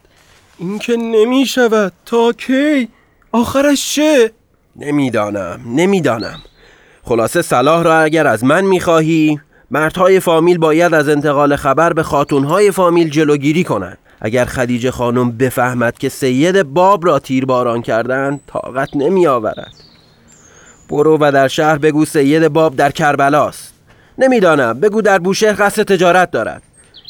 این 0.58 0.80
که 0.80 0.96
نمی 0.96 1.46
شود. 1.46 1.94
تا 2.06 2.34
کی؟ 2.34 2.90
آخرش 3.32 3.96
چه؟ 3.96 4.32
نمی‌دانم. 4.76 5.60
نمی‌دانم. 5.66 6.40
خلاصه 7.08 7.42
صلاح 7.42 7.84
را 7.84 8.00
اگر 8.00 8.28
از 8.28 8.44
من 8.44 8.62
می‌خواهی 8.66 9.40
مردهای 9.72 10.20
فامیل 10.20 10.58
باید 10.58 10.94
از 10.94 11.10
انتقال 11.10 11.56
خبر 11.56 11.94
به 11.94 12.04
خاتونهای 12.04 12.72
فامیل 12.72 13.10
جلوگیری 13.10 13.64
کنند. 13.64 13.98
اگر 14.22 14.46
خدیجه 14.46 14.92
خانم 14.92 15.32
بفهمد 15.32 15.98
که 15.98 16.10
سید 16.10 16.64
باب 16.64 17.06
را 17.06 17.20
تیرباران 17.20 17.82
کردن 17.82 18.40
طاقت 18.48 18.96
نمی 18.96 19.28
آورد 19.28 19.74
برو 20.90 21.18
و 21.22 21.32
در 21.32 21.48
شهر 21.48 21.78
بگو 21.78 22.06
سید 22.06 22.48
باب 22.48 22.76
در 22.76 22.92
کربلاست. 22.92 23.74
نمی‌دانم 24.18 24.80
بگو 24.80 25.02
در 25.02 25.20
بوشهر 25.20 25.56
قصد 25.60 25.84
تجارت 25.84 26.32
دارد. 26.32 26.62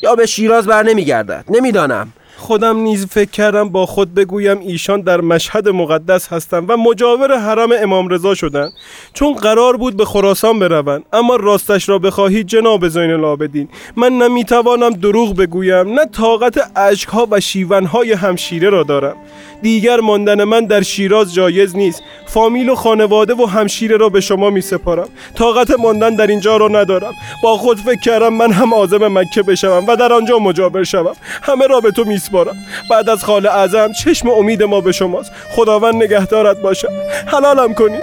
یا 0.02 0.16
به 0.16 0.26
شیراز 0.26 0.68
بر 0.68 0.84
نمیگردد. 0.84 1.46
نمی‌دانم. 1.50 2.14
خودم 2.38 2.78
نیز 2.78 3.06
فکر 3.06 3.32
کردم 3.32 3.70
با 3.70 3.86
خود 3.86 4.14
بگویم 4.14 4.60
ایشان 4.60 5.02
در 5.02 5.22
مشهد 5.22 5.70
مقدس 5.70 6.28
هستند 6.28 6.70
و 6.70 6.78
مجاور 6.78 7.38
حرم 7.38 7.70
امام 7.82 8.08
رضا 8.08 8.36
شدند. 8.36 8.72
چون 9.14 9.34
قرار 9.34 9.78
بود 9.78 9.98
به 9.98 10.06
خراسان 10.06 10.60
بروند. 10.60 11.04
اما 11.14 11.36
راستش 11.36 11.90
را 11.90 12.00
بخواهید 12.00 12.48
جناب 12.48 12.88
زین 12.88 13.12
العابدین. 13.12 13.70
من 13.96 14.14
نمی‌توانم 14.14 14.90
دروغ 14.90 15.36
بگویم. 15.36 15.94
نه 15.94 16.06
طاقت 16.06 16.72
اشکها 16.76 17.28
و 17.32 17.40
شیونهای 17.40 18.14
همشیره 18.14 18.70
را 18.70 18.84
دارم. 18.84 19.16
دیگر 19.62 20.00
ماندن 20.00 20.44
من 20.44 20.66
در 20.66 20.82
شیراز 20.82 21.34
جایز 21.34 21.76
نیست. 21.76 22.04
فامیل 22.28 22.70
و 22.70 22.76
خانواده 22.76 23.34
و 23.34 23.46
همشیره 23.46 23.98
را 23.98 24.10
به 24.10 24.22
شما 24.22 24.50
می 24.50 24.62
سپارم 24.62 25.08
طاقت 25.36 25.72
ماندن 25.80 26.16
در 26.16 26.28
اینجا 26.28 26.58
را 26.58 26.68
ندارم. 26.68 27.14
با 27.44 27.58
خود 27.58 27.78
فکر 27.78 28.00
کردم 28.00 28.34
من 28.34 28.52
هم 28.52 28.74
آزم 28.74 29.08
مکه 29.18 29.44
بشوم 29.44 29.86
و 29.88 29.96
در 29.96 30.14
آنجا 30.14 30.40
مجابر 30.40 30.84
شوم. 30.84 31.16
همه 31.44 31.68
را 31.68 31.80
به 31.80 31.92
تو 31.92 32.04
میسپارم 32.28 32.58
بعد 32.90 33.10
از 33.10 33.24
خال 33.24 33.48
اعظم 33.48 33.92
چشم 33.92 34.30
امید 34.30 34.64
ما 34.64 34.82
به 34.82 34.92
شماست. 34.92 35.32
خداوند 35.50 35.96
نگهدارت 35.96 36.58
باشد 36.58 36.90
حلالم 37.26 37.74
کنید 37.74 38.02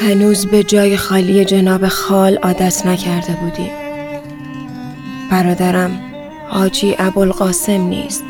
هنوز 0.00 0.46
به 0.46 0.62
جای 0.62 0.96
خالی 0.96 1.44
جناب 1.44 1.88
خال 1.88 2.36
عادت 2.36 2.86
نکرده 2.86 3.32
بودیم 3.32 3.70
برادرم 5.30 6.05
حاجی 6.48 6.96
ابوالقاسم 6.98 7.80
نیست. 7.80 8.24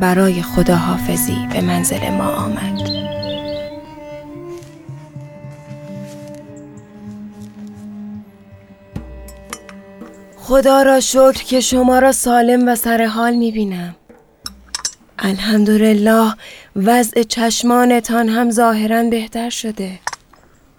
برای 0.00 0.42
خداحافظی 0.42 1.48
به 1.52 1.60
منزل 1.60 2.10
ما 2.10 2.28
آمد. 2.28 3.04
خدا 10.36 10.82
را 10.82 11.00
شکر 11.00 11.32
که 11.32 11.60
شما 11.60 11.98
را 11.98 12.12
سالم 12.12 12.68
و 12.68 12.74
سر 12.74 13.04
حال 13.04 13.34
می 13.34 13.52
بینم 13.52 13.94
الحمدلله 15.18 16.34
وضع 16.76 17.22
چشمانتان 17.22 18.28
هم 18.28 18.50
ظاهرا 18.50 19.02
بهتر 19.02 19.50
شده. 19.50 19.98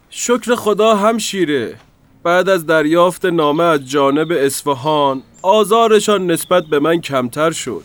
شکر 0.10 0.56
خدا 0.56 0.96
هم 0.96 1.18
شیره. 1.18 1.76
بعد 2.26 2.50
از 2.50 2.66
دریافت 2.66 3.26
نامه 3.26 3.64
از 3.64 3.90
جانب 3.90 4.32
اصفهان 4.32 5.22
آزارشان 5.42 6.32
نسبت 6.32 6.66
به 6.66 6.80
من 6.80 7.02
کمتر 7.02 7.52
شد 7.52 7.84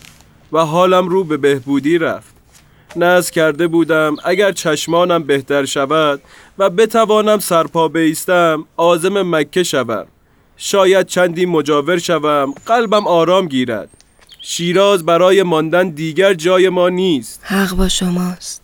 و 0.53 0.59
حالم 0.59 1.09
رو 1.09 1.25
به 1.25 1.37
بهبودی 1.37 1.99
رفت. 1.99 2.35
نز 2.97 3.31
کرده 3.31 3.67
بودم 3.67 4.17
اگر 4.25 4.53
چشمانم 4.53 5.23
بهتر 5.23 5.65
شود 5.65 6.23
و 6.59 6.71
بتوانم 6.71 7.39
سرپا 7.39 7.89
بیستم 7.89 8.65
آزم 8.77 9.37
مکه 9.37 9.63
شوم. 9.63 10.07
شاید 10.57 11.07
چندی 11.07 11.47
مجاور 11.47 11.99
شوم 11.99 12.55
قلبم 12.67 13.07
آرام 13.07 13.49
گیرد. 13.49 13.89
شیراز 14.43 15.07
برای 15.07 15.43
ماندن 15.43 15.89
دیگر 15.89 16.35
جای 16.35 16.69
ما 16.69 16.89
نیست. 16.89 17.41
حق 17.45 17.77
با 17.77 17.89
شماست. 17.89 18.63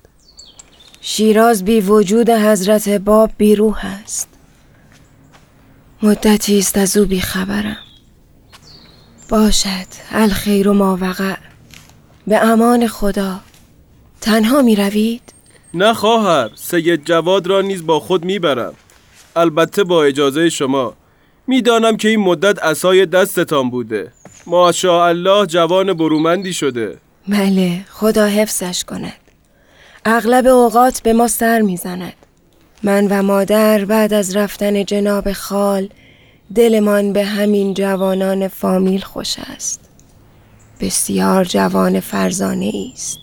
شیراز 1.01 1.65
بی 1.65 1.81
وجود 1.81 2.31
حضرت 2.31 2.89
باب 2.89 3.31
بی 3.39 3.57
روح 3.57 3.81
است. 4.05 4.36
مدتی 6.03 6.59
است 6.59 6.79
از 6.79 6.97
او 6.97 7.05
بی 7.05 7.21
خبرم 7.21 7.77
باشد 9.29 9.87
الخیر 10.11 10.69
و 10.69 10.75
ما 10.75 10.99
وقع. 11.01 11.35
به 12.27 12.45
امان 12.45 12.87
خدا. 12.87 13.41
تنها 14.21 14.63
می 14.63 14.77
روید؟ 14.77 15.23
نه 15.75 15.95
خواهر 15.95 16.51
سید 16.55 17.05
جواد 17.05 17.47
را 17.47 17.61
نیز 17.61 17.87
با 17.87 18.01
خود 18.01 18.25
می‌برم 18.25 18.75
البته 19.37 19.85
با 19.85 20.05
اجازه 20.05 20.49
شما. 20.49 20.95
می‌دانم 21.47 21.97
که 21.97 22.09
این 22.09 22.21
مدت 22.21 22.59
اسای 22.59 23.07
دستتان 23.07 23.71
بوده. 23.71 24.13
ماشاءالله 24.47 25.47
جوان 25.47 25.93
برومندی 25.93 26.53
شده. 26.53 26.99
بله 27.29 27.85
خدا 27.91 28.27
حفظش 28.27 28.85
کند. 28.85 29.13
اغلب 30.05 30.47
اوقات 30.47 31.03
به 31.03 31.13
ما 31.13 31.29
سر 31.29 31.61
می‌زند 31.61 32.26
من 32.83 33.07
و 33.07 33.23
مادر 33.23 33.85
بعد 33.85 34.15
از 34.15 34.37
رفتن 34.37 34.85
جناب 34.85 35.33
خال 35.33 35.89
دلمان 36.55 37.13
به 37.13 37.25
همین 37.25 37.75
جوانان 37.75 38.49
فامیل 38.49 39.01
خوش 39.01 39.37
است. 39.55 39.81
بسیار 40.81 41.45
جوان 41.45 42.01
فرزانه 42.01 42.73
است. 42.95 43.19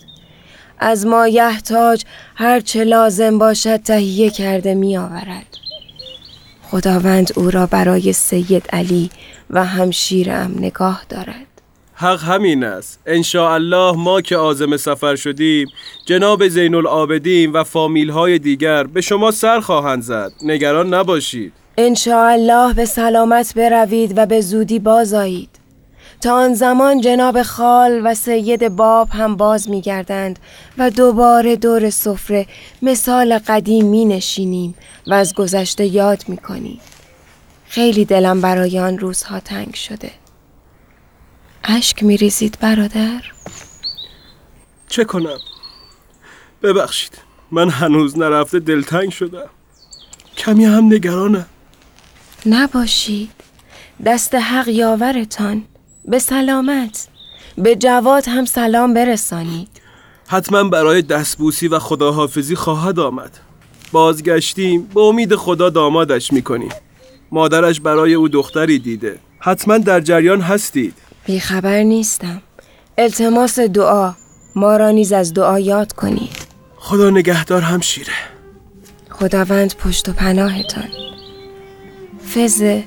از 0.78 1.06
ما 1.06 1.28
یحتاج 1.28 2.04
هر 2.34 2.60
چه 2.60 2.84
لازم 2.84 3.38
باشد 3.38 3.76
تهیه 3.76 4.30
کرده 4.30 4.74
می 4.74 4.96
آورد. 4.96 5.46
خداوند 6.70 7.32
او 7.36 7.50
را 7.50 7.66
برای 7.66 8.12
سید 8.12 8.66
علی 8.72 9.10
و 9.50 9.64
همشیرم 9.64 10.54
نگاه 10.58 11.04
دارد. 11.08 11.53
حق 11.94 12.22
همین 12.22 12.64
است 12.64 13.00
الله 13.34 13.92
ما 13.96 14.20
که 14.20 14.36
آزم 14.36 14.76
سفر 14.76 15.16
شدیم 15.16 15.68
جناب 16.06 16.48
زین 16.48 16.74
العابدین 16.74 17.52
و 17.52 17.64
فامیل 17.64 18.10
های 18.10 18.38
دیگر 18.38 18.84
به 18.84 19.00
شما 19.00 19.30
سر 19.30 19.60
خواهند 19.60 20.02
زد 20.02 20.32
نگران 20.42 20.94
نباشید 20.94 21.52
الله 22.06 22.74
به 22.74 22.84
سلامت 22.84 23.54
بروید 23.54 24.18
و 24.18 24.26
به 24.26 24.40
زودی 24.40 24.78
بازایید 24.78 25.64
تا 26.20 26.34
آن 26.34 26.54
زمان 26.54 27.00
جناب 27.00 27.42
خال 27.42 28.00
و 28.04 28.14
سید 28.14 28.68
باب 28.68 29.08
هم 29.08 29.36
باز 29.36 29.70
می 29.70 29.80
گردند 29.80 30.38
و 30.78 30.90
دوباره 30.90 31.56
دور 31.56 31.90
سفره 31.90 32.46
مثال 32.82 33.38
قدیم 33.38 33.86
می 33.86 34.04
نشینیم 34.04 34.74
و 35.06 35.14
از 35.14 35.34
گذشته 35.34 35.86
یاد 35.86 36.24
می 36.28 36.36
کنیم. 36.36 36.80
خیلی 37.66 38.04
دلم 38.04 38.40
برای 38.40 38.78
آن 38.78 38.98
روزها 38.98 39.40
تنگ 39.40 39.74
شده. 39.74 40.10
اشک 41.64 42.02
می 42.02 42.16
ریزید 42.16 42.58
برادر؟ 42.60 43.22
چه 44.88 45.04
کنم؟ 45.04 45.38
ببخشید 46.62 47.12
من 47.50 47.68
هنوز 47.68 48.18
نرفته 48.18 48.58
دلتنگ 48.58 49.10
شدم. 49.10 49.48
کمی 50.36 50.64
هم 50.64 50.84
نگرانم. 50.84 51.46
نباشید. 52.46 53.30
دست 54.06 54.34
حق 54.34 54.68
یاورتان. 54.68 55.64
به 56.04 56.18
سلامت. 56.18 57.08
به 57.58 57.76
جواد 57.76 58.28
هم 58.28 58.44
سلام 58.44 58.94
برسانید. 58.94 59.68
حتما 60.26 60.64
برای 60.64 61.02
دستبوسی 61.02 61.68
و 61.68 61.78
خداحافظی 61.78 62.56
خواهد 62.56 62.98
آمد. 62.98 63.38
بازگشتیم 63.92 64.82
به 64.82 65.00
امید 65.00 65.36
خدا 65.36 65.70
دامادش 65.70 66.32
می‌کنیم. 66.32 66.72
مادرش 67.32 67.80
برای 67.80 68.14
او 68.14 68.28
دختری 68.28 68.78
دیده. 68.78 69.18
حتما 69.38 69.78
در 69.78 70.00
جریان 70.00 70.40
هستید. 70.40 70.94
بیخبر 71.26 71.82
نیستم. 71.82 72.42
التماس 72.98 73.58
دعا. 73.58 74.12
ما 74.56 74.76
را 74.76 74.90
نیز 74.90 75.12
از 75.12 75.34
دعا 75.34 75.58
یاد 75.58 75.92
کنید. 75.92 76.36
خدا 76.76 77.10
نگهدار 77.10 77.62
هم 77.62 77.80
شیره 77.80 78.12
خداوند 79.10 79.74
پشت 79.74 80.08
و 80.08 80.12
پناهتان. 80.12 80.88
فزه 82.34 82.84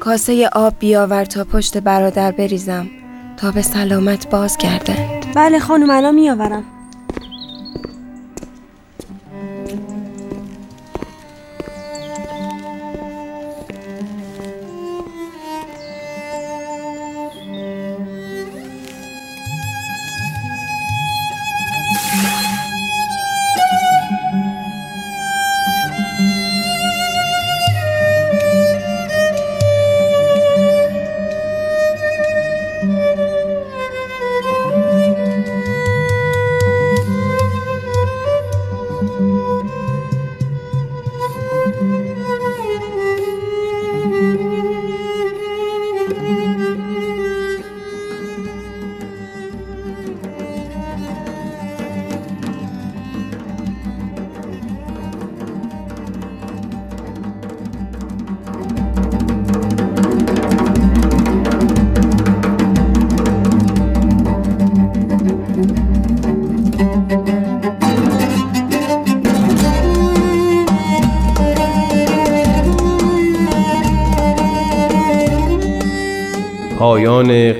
کاسه 0.00 0.48
آب 0.52 0.74
بیاور 0.78 1.24
تا 1.24 1.44
پشت 1.44 1.78
برادر 1.78 2.32
بریزم 2.32 2.88
تا 3.36 3.50
به 3.50 3.62
سلامت 3.62 4.30
باز 4.30 4.58
گردند 4.58 5.34
بله 5.34 5.58
خانم 5.58 5.90
الان 5.90 6.14
میآورم. 6.14 6.64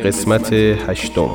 قسمت 0.07 0.53
هشتم. 0.53 1.31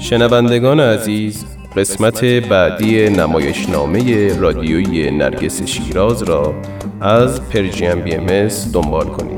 شنوندگان 0.00 0.80
عزیز 0.80 1.44
قسمت 1.76 2.24
بعدی 2.24 3.08
نمایشنامه 3.08 4.34
رادیویی 4.38 5.10
نرگس 5.10 5.62
شیراز 5.62 6.22
را 6.22 6.54
از 7.00 7.48
پرژیم 7.48 8.00
بی 8.00 8.14
ام 8.14 8.48
دنبال 8.72 9.06
کنید. 9.06 9.33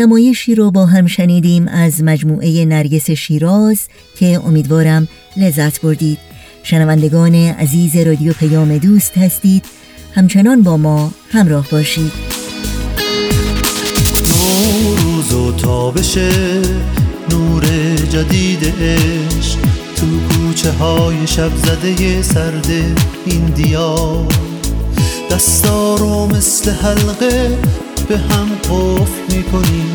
نمایشی 0.00 0.54
رو 0.54 0.70
با 0.70 0.86
هم 0.86 1.06
شنیدیم 1.06 1.68
از 1.68 2.02
مجموعه 2.02 2.64
نرگس 2.64 3.10
شیراز 3.10 3.88
که 4.16 4.40
امیدوارم 4.46 5.08
لذت 5.36 5.80
بردید. 5.80 6.18
شنوندگان 6.62 7.34
عزیز 7.34 7.96
رادیو 7.96 8.32
پیام 8.32 8.78
دوست 8.78 9.18
هستید. 9.18 9.64
همچنان 10.14 10.62
با 10.62 10.76
ما 10.76 11.12
همراه 11.30 11.66
باشید. 11.70 12.12
نوروز 14.28 15.32
و 15.32 15.52
تابش 15.52 16.18
نور 17.30 17.64
جدید 18.10 18.64
عشق 18.82 19.58
تو 19.96 20.06
کوچه 20.28 20.72
های 20.72 21.26
شب 21.26 21.56
زده 21.56 22.22
سرد 22.22 22.70
این 23.26 23.44
دیار. 23.44 24.26
دستا 25.30 25.94
رو 25.94 26.26
مثل 26.26 26.70
حلقه 26.70 27.58
به 28.10 28.18
هم 28.18 28.48
قفل 28.54 29.36
می‌کنیم. 29.36 29.94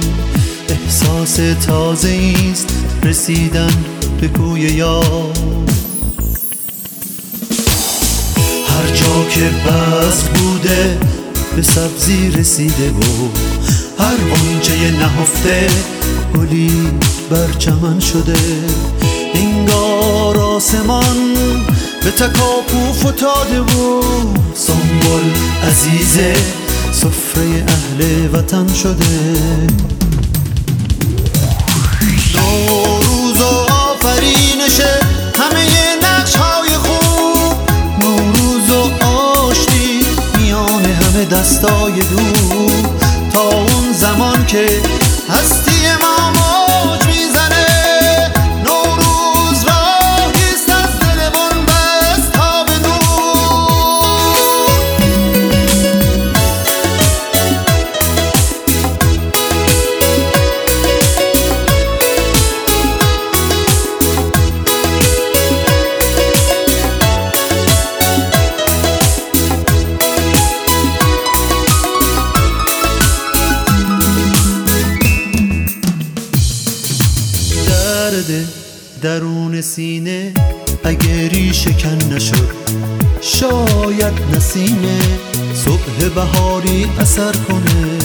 احساس 0.69 1.39
تازه 1.65 2.33
است 2.51 2.67
رسیدن 3.03 3.73
به 4.21 4.27
کوی 4.27 4.61
یار. 4.61 5.33
هر 8.67 8.87
جا 8.95 9.29
که 9.29 9.41
بس 9.41 10.23
بوده 10.23 10.97
به 11.55 11.61
سبزی 11.61 12.31
رسیده 12.31 12.89
و 12.89 13.27
هر 13.99 14.17
آنچه 14.31 14.91
نهفته 14.91 15.67
گلی 16.35 16.71
بر 17.29 17.51
چمن 17.59 17.99
شده. 17.99 18.37
انگار 19.33 20.37
آسمان 20.37 21.33
به 22.03 22.11
تکاپو 22.11 22.93
فتاده 22.93 23.59
و 23.59 24.01
سنبول 24.53 25.23
عزیزه. 25.69 26.64
سفره 27.05 27.65
اهل 27.67 28.29
وطن 28.33 28.73
شده. 28.73 29.05
نوروز 32.35 33.41
و 33.41 33.73
آفرینشه 33.73 34.99
همه 35.39 35.67
نقش 36.03 36.35
های 36.35 36.77
خوب. 36.77 37.53
نوروز 37.99 38.69
و 38.69 39.05
آشتی 39.05 39.99
میان 40.37 40.85
همه 40.85 41.25
دستای 41.25 42.01
دور. 42.01 42.89
تا 43.33 43.41
اون 43.41 43.93
زمان 43.93 44.45
که 44.45 44.67
هستی 45.29 45.87
ما 46.01 46.44
اثر 86.99 87.31
کنه. 87.31 87.97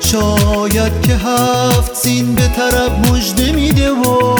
شاید 0.00 1.02
که 1.02 1.14
هفت 1.14 1.94
سین 1.94 2.34
به 2.34 2.48
طرف 2.56 3.10
مژده 3.10 3.52
میده 3.52 3.90
و 3.90 4.36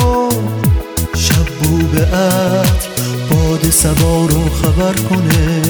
شب 1.16 1.47
بو 1.62 1.78
به 1.78 2.01
عطر 2.01 2.88
باد 3.30 3.70
سبا 3.70 4.26
رو 4.26 4.51
خبر 4.62 4.93
کنه. 4.93 5.62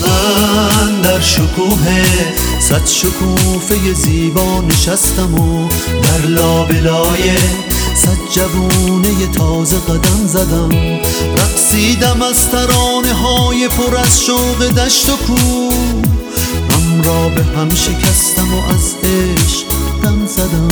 من 0.00 1.00
در 1.02 1.20
شکوه 1.20 2.04
صد 2.60 2.86
شکوفه 2.86 3.92
زیبا 3.92 4.60
نشستم 4.68 5.34
و 5.34 5.68
در 6.02 6.26
لابلای 6.26 7.36
صد 7.94 8.18
جوونه 8.30 9.26
تازه 9.26 9.76
قدم 9.76 10.26
زدم. 10.26 10.70
رقصیدم 11.38 12.22
از 12.22 12.50
ترانه 12.50 13.12
های 13.12 13.68
پر 13.68 13.96
از 13.96 14.24
شوق 14.24 14.68
دشت 14.68 15.08
و 15.08 15.16
کو. 15.16 15.70
هم 16.72 17.02
را 17.02 17.28
به 17.28 17.44
هم 17.44 17.68
شکستم 17.74 18.54
و 18.54 18.74
از 18.74 18.94
عشق 19.04 19.66
دم 20.02 20.26
زدم. 20.26 20.68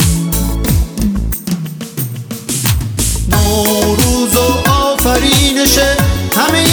نوروز 3.31 4.35
و 4.35 4.69
آفرینشه 4.71 5.97
همه 6.35 6.65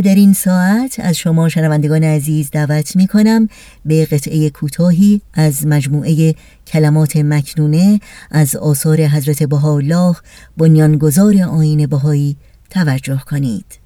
در 0.00 0.14
این 0.14 0.32
ساعت 0.32 1.00
از 1.00 1.16
شما 1.16 1.48
شنوندگان 1.48 2.04
عزیز 2.04 2.50
دعوت 2.50 2.96
می 2.96 3.06
کنم 3.06 3.48
به 3.84 4.04
قطعه 4.04 4.50
کوتاهی 4.50 5.20
از 5.34 5.66
مجموعه 5.66 6.34
کلمات 6.66 7.16
مکنونه 7.16 8.00
از 8.30 8.56
آثار 8.56 9.00
حضرت 9.00 9.42
بهاءالله 9.42 10.16
بنیانگذار 10.56 11.42
آیین 11.42 11.86
بهایی 11.86 12.36
توجه 12.70 13.22
کنید. 13.26 13.78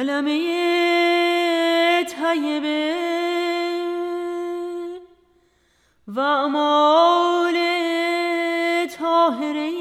کلمه 0.00 0.40
طیبه 2.04 2.96
و 6.08 6.20
اعمال 6.20 7.56
طاهره 8.98 9.72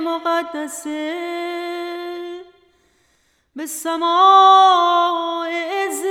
مقدسه. 0.00 1.14
به 3.56 3.66
سماع 3.66 5.48
عز 5.50 6.04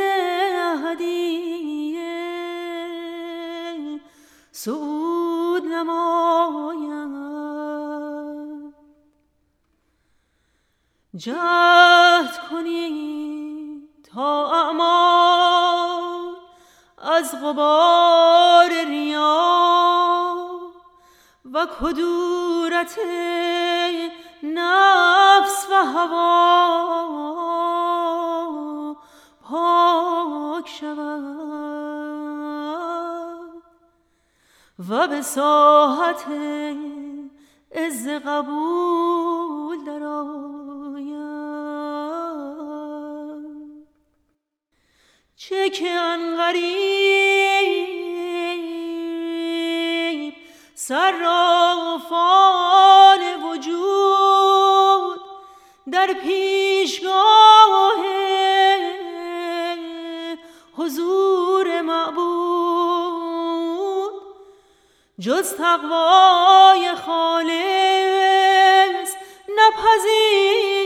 سعود 4.51 5.65
نماید 5.65 6.26
جهد 11.17 12.39
کنید 12.49 13.89
تا 14.13 14.45
اعمال 14.45 16.35
از 16.97 17.35
غبار 17.43 18.69
ریا 18.87 19.37
و 21.53 21.67
کدورت 21.81 22.99
نفس 24.43 25.67
و 25.71 25.73
هوا 25.73 26.27
پاک 29.49 30.69
شود 30.69 30.97
و 34.89 35.07
به 35.07 35.21
ساحت 35.21 36.25
عز 37.71 38.07
قبول 38.07 39.26
چه 45.39 45.69
که 45.69 45.89
انقریب 45.89 46.67
صرافان 50.75 52.19
وجود 53.43 55.21
در 55.91 56.13
پیشگاه 56.23 58.05
حضور 60.77 61.81
معبود 61.81 62.91
جز 65.19 65.53
تقوای 65.53 66.95
خالص 67.05 67.55
نپذیرد 69.57 70.76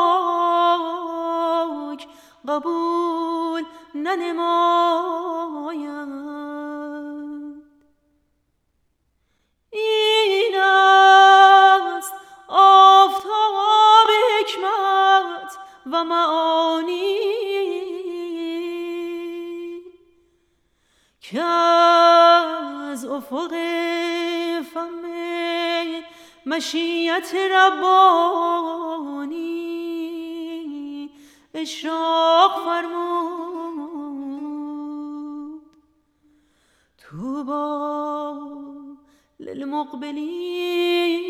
قبول 2.48 3.64
ننماید. 3.94 5.44
این 9.70 10.56
است 10.60 12.12
آفتاب 12.48 14.08
حکمت 14.40 15.58
و 15.92 16.04
معانی 16.04 17.18
که 21.20 21.42
از 21.42 23.04
افق 23.04 23.63
مشیت 26.56 27.34
ربانی. 27.34 28.14
اشراق 31.54 32.64
فرمود 32.64 34.02
توبا 36.98 37.76
للمقبلين 39.40 41.24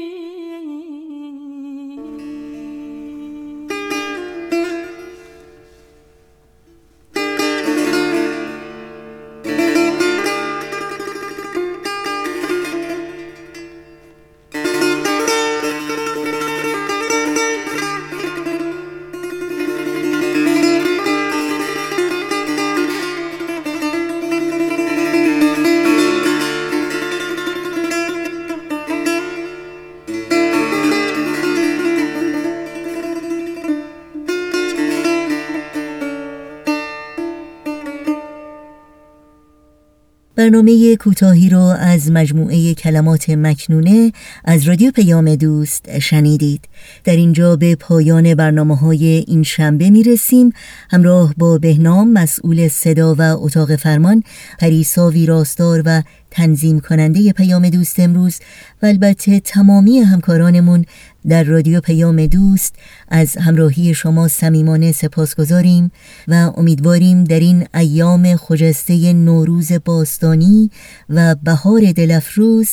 برنامه 40.45 40.97
کوتاهی 40.97 41.49
رو 41.49 41.61
از 41.61 42.11
مجموعه 42.11 42.75
کلمات 42.75 43.31
مکنونه 43.31 44.13
از 44.45 44.69
رادیو 44.69 44.91
پیام 44.91 45.35
دوست 45.35 45.99
شنیدید. 45.99 46.65
در 47.05 47.17
اینجا 47.17 47.57
به 47.57 47.75
پایان 47.75 48.35
برنامه 48.35 48.77
های 48.77 49.05
این 49.27 49.43
شنبه 49.43 49.91
می 49.91 50.03
رسیم 50.03 50.53
همراه 50.91 51.35
با 51.39 51.59
بهنام 51.59 52.13
مسئول 52.13 52.69
صدا 52.69 53.15
و 53.15 53.21
اتاق 53.21 53.77
فرمان 53.77 54.23
پریسا 54.59 55.11
ویراستار 55.11 55.83
و 55.85 56.03
تنظیم 56.35 56.81
کننده 56.81 57.33
پیام 57.33 57.69
دوست 57.69 58.01
امروز 58.01 58.39
و 58.83 58.87
البته 58.87 59.41
تمامی 59.41 59.99
همکارانمون 59.99 60.85
در 61.29 61.45
رادیو 61.45 61.81
پیام 61.81 62.27
دوست 62.27 62.75
از 63.09 63.37
همراهی 63.37 63.95
شما 63.95 64.29
صمیمانه 64.29 64.93
سپاس 64.93 65.35
گذاریم 65.35 65.91
و 66.29 66.53
امیدواریم 66.57 67.25
در 67.25 67.41
این 67.41 67.67
ایام 67.75 68.37
خجسته 68.37 69.13
نوروز 69.13 69.73
باستانی 69.85 70.71
و 71.11 71.35
بهار 71.43 71.93
دلفروز 71.93 72.71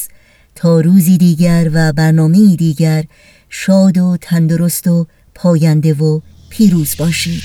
تا 0.55 0.81
روزی 0.81 1.17
دیگر 1.17 1.69
و 1.73 1.93
برنامه 1.93 2.55
دیگر 2.55 3.03
شاد 3.49 3.97
و 3.97 4.17
تندرست 4.21 4.87
و 4.87 5.07
پاینده 5.35 5.93
و 5.93 6.19
پیروز 6.49 6.95
باشید. 6.97 7.41